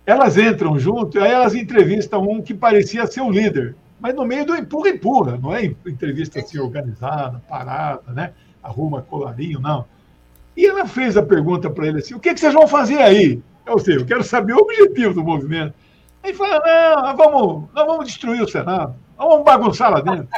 elas 0.09 0.39
entram 0.39 0.79
junto, 0.79 1.21
aí 1.21 1.31
elas 1.31 1.55
entrevistam 1.55 2.23
um 2.23 2.41
que 2.41 2.55
parecia 2.55 3.07
ser 3.07 3.21
o 3.21 3.31
líder, 3.31 3.77
mas 4.01 4.15
no 4.15 4.25
meio 4.25 4.47
do 4.47 4.57
empurra-empurra, 4.57 5.37
não 5.37 5.55
é 5.55 5.65
entrevista 5.65 6.41
assim 6.41 6.59
organizada, 6.59 7.43
parada, 7.49 8.13
né? 8.13 8.33
Arruma 8.63 9.03
colarinho, 9.03 9.61
não. 9.61 9.85
E 10.57 10.67
ela 10.67 10.87
fez 10.87 11.17
a 11.17 11.23
pergunta 11.23 11.69
para 11.69 11.87
ele 11.87 11.99
assim: 11.99 12.15
o 12.15 12.21
que, 12.21 12.33
que 12.33 12.41
vocês 12.41 12.55
vão 12.55 12.67
fazer 12.67 12.99
aí? 12.99 13.41
Eu 13.67 13.79
sei, 13.79 13.97
eu 13.97 14.07
quero 14.07 14.25
saber 14.25 14.55
o 14.55 14.59
objetivo 14.59 15.15
do 15.15 15.23
movimento. 15.23 15.75
Ele 16.25 16.33
fala: 16.33 16.61
não, 16.65 17.03
nós 17.03 17.17
vamos, 17.17 17.65
nós 17.75 17.87
vamos 17.87 18.07
destruir 18.07 18.43
o 18.43 18.49
Senado, 18.49 18.95
vamos 19.17 19.45
bagunçar 19.45 19.91
lá 19.91 20.01
dentro. 20.01 20.29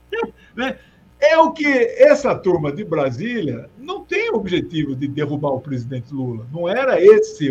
né? 0.56 0.78
É 1.20 1.38
o 1.38 1.52
que 1.52 1.66
essa 1.66 2.34
turma 2.34 2.72
de 2.72 2.82
Brasília 2.82 3.68
não 3.78 4.04
tem 4.04 4.30
o 4.30 4.36
objetivo 4.36 4.96
de 4.96 5.06
derrubar 5.06 5.50
o 5.50 5.60
presidente 5.60 6.12
Lula. 6.12 6.46
Não 6.52 6.68
era 6.68 7.00
esse 7.00 7.50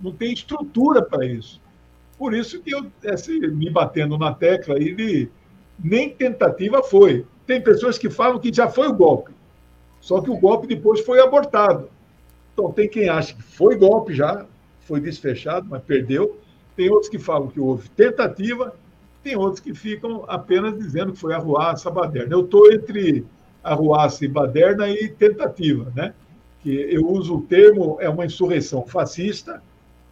não 0.00 0.12
tem 0.12 0.32
estrutura 0.32 1.02
para 1.02 1.24
isso. 1.24 1.60
Por 2.18 2.34
isso 2.34 2.60
que 2.60 2.74
eu, 2.74 2.86
assim, 3.12 3.38
me 3.38 3.70
batendo 3.70 4.16
na 4.16 4.32
tecla, 4.32 4.76
ele 4.76 5.30
nem 5.78 6.10
tentativa 6.10 6.82
foi. 6.82 7.26
Tem 7.46 7.60
pessoas 7.60 7.98
que 7.98 8.08
falam 8.08 8.38
que 8.38 8.52
já 8.52 8.68
foi 8.68 8.88
o 8.88 8.94
golpe, 8.94 9.32
só 10.00 10.20
que 10.20 10.30
o 10.30 10.36
golpe 10.36 10.66
depois 10.66 11.00
foi 11.00 11.20
abortado. 11.20 11.90
Então, 12.52 12.72
tem 12.72 12.88
quem 12.88 13.08
acha 13.08 13.34
que 13.34 13.42
foi 13.42 13.76
golpe 13.76 14.14
já, 14.14 14.46
foi 14.80 15.00
desfechado, 15.00 15.66
mas 15.68 15.82
perdeu. 15.82 16.38
Tem 16.76 16.90
outros 16.90 17.08
que 17.08 17.18
falam 17.18 17.48
que 17.48 17.60
houve 17.60 17.88
tentativa, 17.90 18.74
tem 19.22 19.36
outros 19.36 19.60
que 19.60 19.74
ficam 19.74 20.24
apenas 20.26 20.76
dizendo 20.76 21.12
que 21.12 21.18
foi 21.18 21.34
arruaça, 21.34 21.90
baderna. 21.90 22.34
Eu 22.34 22.44
estou 22.44 22.72
entre 22.72 23.24
arruaça 23.62 24.24
e 24.24 24.28
baderna 24.28 24.88
e 24.88 25.08
tentativa, 25.08 25.92
né? 25.94 26.12
Que 26.62 26.70
eu 26.70 27.08
uso 27.08 27.36
o 27.36 27.42
termo, 27.42 27.98
é 28.00 28.08
uma 28.08 28.26
insurreição 28.26 28.84
fascista, 28.86 29.62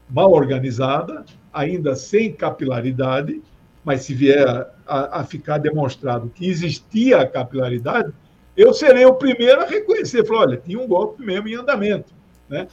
mal 0.09 0.33
organizada, 0.33 1.25
ainda 1.53 1.95
sem 1.95 2.33
capilaridade, 2.33 3.41
mas 3.85 4.03
se 4.03 4.15
vier 4.15 4.47
a, 4.87 5.21
a, 5.21 5.25
ficar 5.25 5.59
demonstrado 5.59 6.31
que 6.35 6.49
existia 6.49 7.21
a 7.21 7.27
capilaridade, 7.27 8.13
eu 8.57 8.75
serei 8.75 9.07
o 9.07 9.15
primeiro 9.15 9.63
a 9.63 9.67
reconhecer, 9.67 10.25
falar, 10.25 10.41
olha, 10.41 10.57
tinha 10.57 10.79
um 10.79 10.87
golpe 10.87 11.25
mesmo 11.25 11.49
em 11.49 11.55
andamento. 11.55 12.13
Né? 12.49 12.69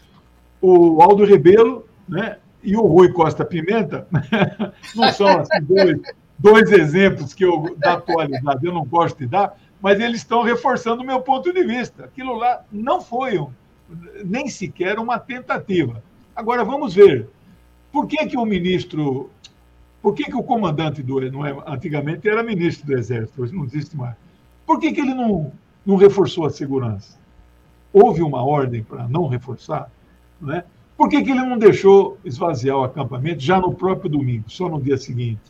O 0.61 1.01
Aldo 1.01 1.23
Rebelo 1.23 1.87
né, 2.09 2.37
e 2.63 2.75
o 2.75 2.81
Rui 2.81 3.11
Costa 3.13 3.45
Pimenta 3.45 4.07
não 4.95 5.11
são 5.11 5.27
assim, 5.39 5.61
dois, 5.61 5.99
dois 6.37 6.71
exemplos 6.71 7.33
que 7.33 7.43
eu, 7.43 7.75
da 7.77 7.93
atualidade 7.93 8.65
eu 8.65 8.73
não 8.73 8.85
gosto 8.85 9.17
de 9.17 9.27
dar, 9.27 9.57
mas 9.81 9.99
eles 9.99 10.17
estão 10.21 10.43
reforçando 10.43 11.01
o 11.01 11.05
meu 11.05 11.21
ponto 11.21 11.51
de 11.51 11.63
vista. 11.63 12.05
Aquilo 12.05 12.35
lá 12.35 12.63
não 12.71 13.01
foi 13.01 13.39
um, 13.39 13.49
nem 14.25 14.47
sequer 14.47 14.99
uma 14.99 15.19
tentativa. 15.19 16.03
Agora, 16.35 16.63
vamos 16.63 16.93
ver. 16.93 17.27
Por 17.91 18.07
que, 18.07 18.25
que 18.27 18.37
o 18.37 18.45
ministro. 18.45 19.29
Por 20.01 20.13
que, 20.13 20.25
que 20.25 20.35
o 20.35 20.43
comandante 20.43 21.01
do. 21.01 21.19
Não 21.31 21.45
é, 21.45 21.55
antigamente 21.65 22.27
era 22.27 22.43
ministro 22.43 22.87
do 22.87 22.97
Exército, 22.97 23.41
hoje 23.41 23.55
não 23.55 23.65
existe 23.65 23.95
mais. 23.95 24.15
Por 24.65 24.79
que, 24.79 24.91
que 24.91 25.01
ele 25.01 25.13
não, 25.13 25.51
não 25.85 25.95
reforçou 25.95 26.45
a 26.45 26.49
segurança? 26.49 27.17
Houve 27.93 28.21
uma 28.21 28.43
ordem 28.43 28.83
para 28.83 29.07
não 29.07 29.27
reforçar? 29.27 29.89
Né? 30.41 30.63
Por 30.97 31.09
que, 31.09 31.23
que 31.23 31.31
ele 31.31 31.41
não 31.41 31.57
deixou 31.57 32.17
esvaziar 32.25 32.77
o 32.77 32.83
acampamento 32.83 33.39
já 33.39 33.59
no 33.59 33.73
próprio 33.73 34.09
domingo, 34.09 34.49
só 34.49 34.67
no 34.67 34.81
dia 34.81 34.97
seguinte, 34.97 35.41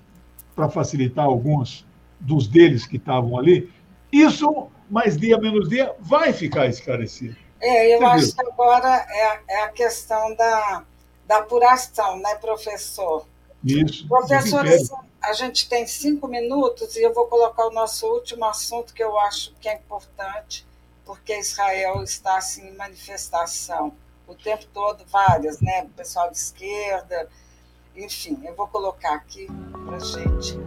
para 0.58 0.70
facilitar 0.70 1.26
alguns 1.26 1.86
dos 2.20 2.48
deles 2.48 2.88
que 2.88 2.98
estavam 2.98 3.38
ali? 3.38 3.72
Isso, 4.12 4.68
mais 4.90 5.16
dia 5.16 5.38
menos 5.38 5.70
dia, 5.70 5.96
vai 6.00 6.34
ficar 6.34 6.66
esclarecido. 6.66 7.36
É, 7.62 7.94
eu 7.94 8.00
Você 8.00 8.06
acho 8.06 8.26
viu? 8.26 8.36
que 8.36 8.52
agora 8.52 9.06
é, 9.08 9.40
é 9.48 9.64
a 9.64 9.70
questão 9.70 10.36
da, 10.36 10.84
da 11.28 11.38
apuração, 11.38 12.18
né, 12.20 12.34
professor? 12.36 13.28
Isso. 13.64 14.08
Professor, 14.08 14.66
assim, 14.66 14.96
a 15.22 15.34
gente 15.34 15.70
tem 15.70 15.86
cinco 15.86 16.28
minutos 16.28 16.96
e 16.96 17.04
eu 17.04 17.14
vou 17.14 17.26
colocar 17.26 17.68
o 17.68 17.72
nosso 17.72 18.08
último 18.08 18.46
assunto 18.46 18.94
que 18.96 19.04
eu 19.04 19.20
acho 19.20 19.54
que 19.62 19.70
é 19.70 19.76
importante, 19.76 20.66
porque 21.06 21.38
Israel 21.38 22.02
está 22.04 22.38
assim, 22.38 22.68
em 22.68 22.76
manifestação 22.76 23.94
o 24.28 24.34
tempo 24.34 24.66
todo, 24.74 25.06
várias, 25.06 25.62
né? 25.62 25.84
O 25.84 25.90
pessoal 25.90 26.30
de 26.30 26.38
esquerda, 26.38 27.30
enfim, 27.98 28.40
eu 28.46 28.56
vou 28.56 28.68
colocar 28.68 29.16
aqui 29.16 29.48
para 29.86 30.00
gente. 30.00 30.58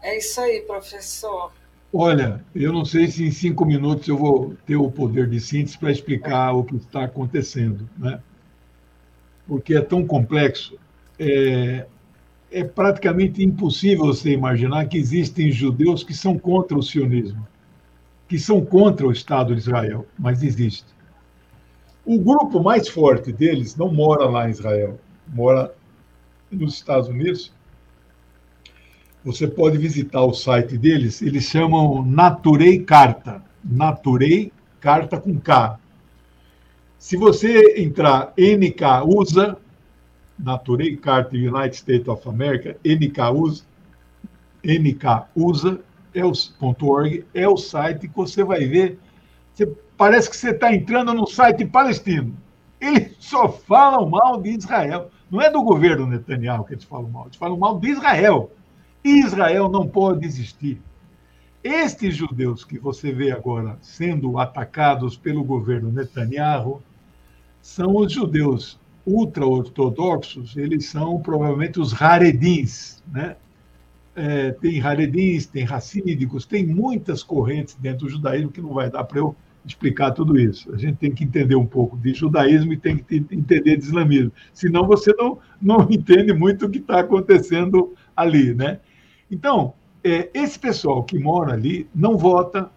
É 0.00 0.18
isso 0.18 0.40
aí, 0.40 0.62
professor. 0.62 1.52
Olha, 1.92 2.42
eu 2.54 2.72
não 2.72 2.84
sei 2.84 3.08
se 3.08 3.24
em 3.24 3.30
cinco 3.30 3.66
minutos 3.66 4.08
eu 4.08 4.16
vou 4.16 4.54
ter 4.66 4.76
o 4.76 4.90
poder 4.90 5.28
de 5.28 5.38
síntese 5.40 5.78
para 5.78 5.92
explicar 5.92 6.52
o 6.52 6.64
que 6.64 6.76
está 6.76 7.04
acontecendo, 7.04 7.88
né? 7.98 8.20
Porque 9.46 9.74
é 9.74 9.80
tão 9.82 10.06
complexo. 10.06 10.78
É, 11.18 11.86
é 12.50 12.64
praticamente 12.64 13.44
impossível 13.44 14.06
você 14.06 14.30
imaginar 14.32 14.86
que 14.86 14.96
existem 14.96 15.50
judeus 15.50 16.02
que 16.02 16.14
são 16.14 16.38
contra 16.38 16.78
o 16.78 16.82
sionismo 16.82 17.46
que 18.32 18.38
são 18.38 18.64
contra 18.64 19.06
o 19.06 19.12
Estado 19.12 19.54
de 19.54 19.60
Israel, 19.60 20.06
mas 20.18 20.42
existe. 20.42 20.86
O 22.02 22.18
grupo 22.18 22.62
mais 22.62 22.88
forte 22.88 23.30
deles 23.30 23.76
não 23.76 23.92
mora 23.92 24.24
lá 24.24 24.48
em 24.48 24.50
Israel, 24.50 24.98
mora 25.28 25.70
nos 26.50 26.72
Estados 26.72 27.10
Unidos. 27.10 27.52
Você 29.24 29.46
pode 29.46 29.78
visitar 29.78 30.24
o 30.24 30.34
site 30.34 30.76
deles, 30.76 31.22
eles 31.22 31.44
chamam 31.44 32.04
Naturei 32.04 32.80
Carta. 32.80 33.42
Naturei 33.64 34.52
Carta 34.80 35.20
com 35.20 35.38
K. 35.38 35.78
Se 36.98 37.16
você 37.16 37.80
entrar 37.80 38.32
NK 38.36 39.06
USA, 39.06 39.56
Naturei 40.36 40.96
Carta 40.96 41.36
United 41.36 41.76
States 41.76 42.08
of 42.08 42.28
America, 42.28 42.76
NK 42.84 43.20
USA, 43.32 43.64
NK 44.64 45.28
USA, 45.36 45.78
els.org 46.14 47.24
é 47.32 47.48
o 47.48 47.56
site 47.56 48.08
que 48.08 48.16
você 48.16 48.42
vai 48.42 48.66
ver. 48.66 48.98
Você, 49.54 49.66
parece 49.96 50.30
que 50.30 50.36
você 50.36 50.50
está 50.50 50.74
entrando 50.74 51.14
no 51.14 51.26
site 51.26 51.64
palestino. 51.64 52.36
Eles 52.80 53.14
só 53.20 53.48
falam 53.48 54.08
mal 54.10 54.40
de 54.40 54.50
Israel. 54.50 55.10
Não 55.30 55.40
é 55.40 55.48
do 55.48 55.62
governo 55.62 56.06
Netanyahu 56.06 56.64
que 56.64 56.74
eles 56.74 56.84
falam 56.84 57.08
mal, 57.08 57.26
eles 57.26 57.36
falam 57.36 57.56
mal 57.56 57.78
de 57.78 57.88
Israel. 57.88 58.50
Israel 59.04 59.68
não 59.68 59.86
pode 59.86 60.26
existir. 60.26 60.80
Estes 61.62 62.16
judeus 62.16 62.64
que 62.64 62.78
você 62.78 63.12
vê 63.12 63.30
agora 63.30 63.78
sendo 63.80 64.38
atacados 64.38 65.16
pelo 65.16 65.44
governo 65.44 65.92
Netanyahu 65.92 66.82
são 67.60 67.96
os 67.96 68.12
judeus 68.12 68.80
ultra-ortodoxos, 69.06 70.56
eles 70.56 70.86
são 70.86 71.20
provavelmente 71.20 71.78
os 71.78 72.00
Haredins. 72.00 73.02
Né? 73.12 73.36
É, 74.14 74.52
tem 74.52 74.80
Haredins, 74.80 75.46
tem 75.46 75.64
racídicos, 75.64 76.46
tem 76.46 76.66
muitas 76.66 77.22
correntes 77.22 77.76
dentro 77.76 78.06
do 78.06 78.10
judaísmo 78.10 78.50
que 78.50 78.60
não 78.60 78.74
vai 78.74 78.90
dar 78.90 79.04
para 79.04 79.18
eu 79.18 79.34
explicar 79.64 80.10
tudo 80.10 80.38
isso. 80.38 80.72
A 80.74 80.76
gente 80.76 80.96
tem 80.96 81.12
que 81.12 81.24
entender 81.24 81.54
um 81.54 81.66
pouco 81.66 81.96
de 81.96 82.12
judaísmo 82.12 82.72
e 82.72 82.76
tem 82.76 82.96
que 82.96 83.16
entender 83.16 83.76
de 83.76 83.84
islamismo. 83.84 84.32
Senão 84.52 84.86
você 84.86 85.14
não, 85.16 85.38
não 85.60 85.86
entende 85.90 86.32
muito 86.32 86.66
o 86.66 86.70
que 86.70 86.78
está 86.78 87.00
acontecendo 87.00 87.94
ali. 88.16 88.54
Né? 88.54 88.80
Então, 89.32 89.72
é, 90.04 90.28
esse 90.34 90.58
pessoal 90.58 91.02
que 91.02 91.18
mora 91.18 91.54
ali 91.54 91.88
não 91.94 92.18
vota, 92.18 92.70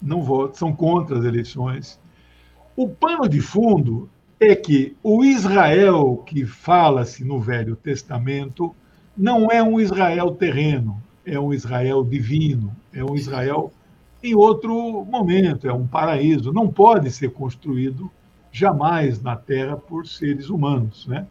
não 0.00 0.22
vota, 0.22 0.58
são 0.58 0.70
contra 0.70 1.18
as 1.18 1.24
eleições. 1.24 1.98
O 2.76 2.86
pano 2.86 3.26
de 3.26 3.40
fundo 3.40 4.10
é 4.38 4.54
que 4.54 4.94
o 5.02 5.24
Israel 5.24 6.22
que 6.26 6.44
fala-se 6.44 7.24
no 7.24 7.40
Velho 7.40 7.74
Testamento 7.74 8.74
não 9.16 9.50
é 9.50 9.62
um 9.62 9.80
Israel 9.80 10.32
terreno, 10.32 11.02
é 11.24 11.40
um 11.40 11.54
Israel 11.54 12.04
divino, 12.04 12.76
é 12.92 13.02
um 13.02 13.14
Israel 13.14 13.72
em 14.22 14.34
outro 14.34 15.06
momento, 15.06 15.66
é 15.66 15.72
um 15.72 15.86
paraíso. 15.86 16.52
Não 16.52 16.68
pode 16.68 17.10
ser 17.10 17.30
construído 17.30 18.10
jamais 18.52 19.22
na 19.22 19.36
Terra 19.36 19.76
por 19.76 20.06
seres 20.06 20.50
humanos, 20.50 21.06
né? 21.06 21.26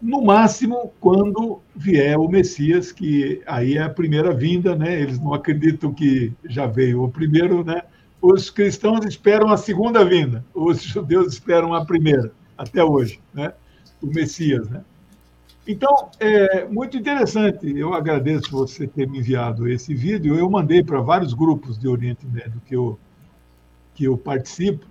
No 0.00 0.22
máximo 0.22 0.92
quando 1.00 1.60
vier 1.74 2.16
o 2.18 2.28
Messias, 2.28 2.92
que 2.92 3.42
aí 3.46 3.76
é 3.76 3.82
a 3.82 3.90
primeira 3.90 4.32
vinda, 4.32 4.76
né? 4.76 5.00
Eles 5.00 5.18
não 5.18 5.34
acreditam 5.34 5.92
que 5.92 6.32
já 6.48 6.66
veio 6.66 7.02
o 7.02 7.10
primeiro, 7.10 7.64
né? 7.64 7.82
Os 8.22 8.48
cristãos 8.48 9.04
esperam 9.04 9.50
a 9.50 9.56
segunda 9.56 10.04
vinda, 10.04 10.44
os 10.54 10.82
judeus 10.82 11.32
esperam 11.32 11.74
a 11.74 11.84
primeira, 11.84 12.32
até 12.56 12.82
hoje, 12.82 13.20
né? 13.34 13.52
O 14.00 14.06
Messias, 14.06 14.68
né? 14.68 14.82
Então, 15.66 16.08
é 16.18 16.64
muito 16.64 16.96
interessante. 16.96 17.76
Eu 17.76 17.92
agradeço 17.92 18.50
você 18.50 18.86
ter 18.86 19.06
me 19.06 19.18
enviado 19.18 19.68
esse 19.68 19.94
vídeo. 19.94 20.34
Eu 20.34 20.48
mandei 20.48 20.82
para 20.82 21.00
vários 21.02 21.34
grupos 21.34 21.76
de 21.76 21.86
Oriente 21.86 22.26
Médio 22.26 22.62
que 22.64 22.74
eu, 22.74 22.98
que 23.94 24.04
eu 24.04 24.16
participo. 24.16 24.86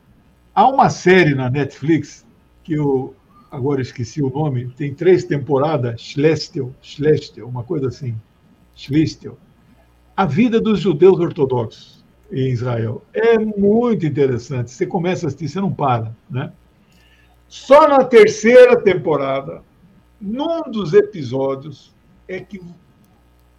Há 0.53 0.67
uma 0.67 0.89
série 0.91 1.33
na 1.33 1.49
Netflix 1.49 2.23
que 2.63 2.73
eu 2.73 3.15
agora 3.51 3.81
esqueci 3.81 4.21
o 4.21 4.29
nome, 4.29 4.67
tem 4.75 4.93
três 4.93 5.23
temporadas, 5.23 6.01
Schlestel, 6.01 6.73
Schlestel, 6.81 7.47
uma 7.47 7.63
coisa 7.63 7.87
assim, 7.87 8.15
Schlestel. 8.75 9.37
A 10.15 10.25
vida 10.25 10.59
dos 10.59 10.79
judeus 10.79 11.19
ortodoxos 11.19 12.03
em 12.31 12.49
Israel. 12.49 13.03
É 13.13 13.37
muito 13.37 14.05
interessante. 14.05 14.71
Você 14.71 14.85
começa 14.85 15.25
a 15.25 15.27
assistir, 15.27 15.47
você 15.47 15.61
não 15.61 15.73
para, 15.73 16.15
né? 16.29 16.51
Só 17.47 17.87
na 17.87 18.03
terceira 18.03 18.81
temporada, 18.81 19.63
num 20.19 20.63
dos 20.69 20.93
episódios, 20.93 21.95
é 22.27 22.39
que 22.41 22.61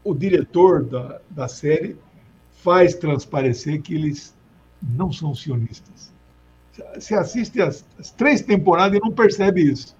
o 0.04 0.14
diretor 0.14 0.84
da, 0.84 1.20
da 1.30 1.48
série 1.48 1.96
faz 2.50 2.94
transparecer 2.94 3.80
que 3.80 3.94
eles 3.94 4.36
não 4.82 5.10
são 5.10 5.34
sionistas. 5.34 6.12
Você 6.94 7.14
assiste 7.14 7.60
as, 7.60 7.84
as 7.98 8.10
três 8.10 8.42
temporadas 8.42 8.98
e 8.98 9.00
não 9.00 9.12
percebe 9.12 9.62
isso. 9.62 9.96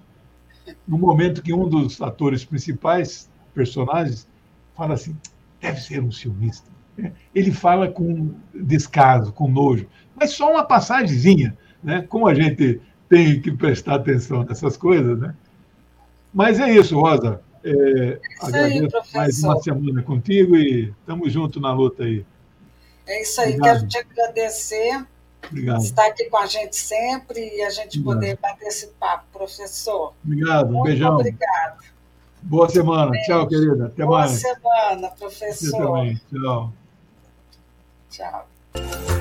No 0.87 0.97
momento 0.97 1.41
que 1.41 1.53
um 1.53 1.67
dos 1.67 2.01
atores 2.01 2.45
principais, 2.45 3.29
personagens, 3.53 4.27
fala 4.75 4.93
assim, 4.93 5.15
deve 5.59 5.79
ser 5.81 6.01
um 6.01 6.11
sionista. 6.11 6.69
Ele 7.33 7.51
fala 7.51 7.87
com 7.87 8.33
descaso, 8.53 9.31
com 9.31 9.49
nojo, 9.49 9.87
mas 10.15 10.31
só 10.31 10.51
uma 10.51 10.63
passagemzinha, 10.63 11.57
né? 11.83 12.05
Como 12.07 12.27
a 12.27 12.33
gente 12.33 12.81
tem 13.07 13.41
que 13.41 13.51
prestar 13.51 13.95
atenção 13.95 14.43
nessas 14.43 14.75
coisas, 14.75 15.17
né? 15.19 15.33
Mas 16.33 16.59
é 16.59 16.69
isso, 16.71 16.99
Rosa. 16.99 17.41
É, 17.63 18.19
isso 18.19 18.45
agradeço 18.45 18.97
aí, 18.97 19.03
mais 19.13 19.43
uma 19.43 19.61
semana 19.61 20.01
contigo 20.03 20.55
e 20.55 20.93
estamos 20.99 21.31
juntos 21.31 21.61
na 21.61 21.73
luta 21.73 22.03
aí. 22.03 22.25
É 23.07 23.21
isso 23.21 23.41
aí, 23.41 23.55
Obrigado. 23.55 23.79
quero 23.79 23.87
te 23.87 23.97
agradecer 23.97 25.05
Obrigado. 25.47 25.81
estar 25.81 26.07
aqui 26.07 26.25
com 26.25 26.37
a 26.37 26.45
gente 26.45 26.75
sempre 26.75 27.39
e 27.39 27.61
a 27.63 27.69
gente 27.69 27.99
Obrigado. 27.99 28.15
poder 28.15 28.37
bater 28.37 28.67
esse 28.67 28.87
papo, 28.99 29.25
professor. 29.31 30.13
Obrigado, 30.23 30.77
um 30.77 30.83
beijão. 30.83 31.15
Obrigado. 31.15 31.83
Boa 32.41 32.69
semana. 32.69 33.11
Beijo. 33.11 33.25
Tchau, 33.25 33.47
querida. 33.47 33.85
Até 33.87 34.05
Boa 34.05 34.19
mais. 34.19 34.41
Boa 34.41 34.55
semana, 34.55 35.09
professor. 35.09 35.69
Você 35.69 35.77
também. 35.77 36.21
Tchau. 36.31 36.73
Tchau. 38.09 39.18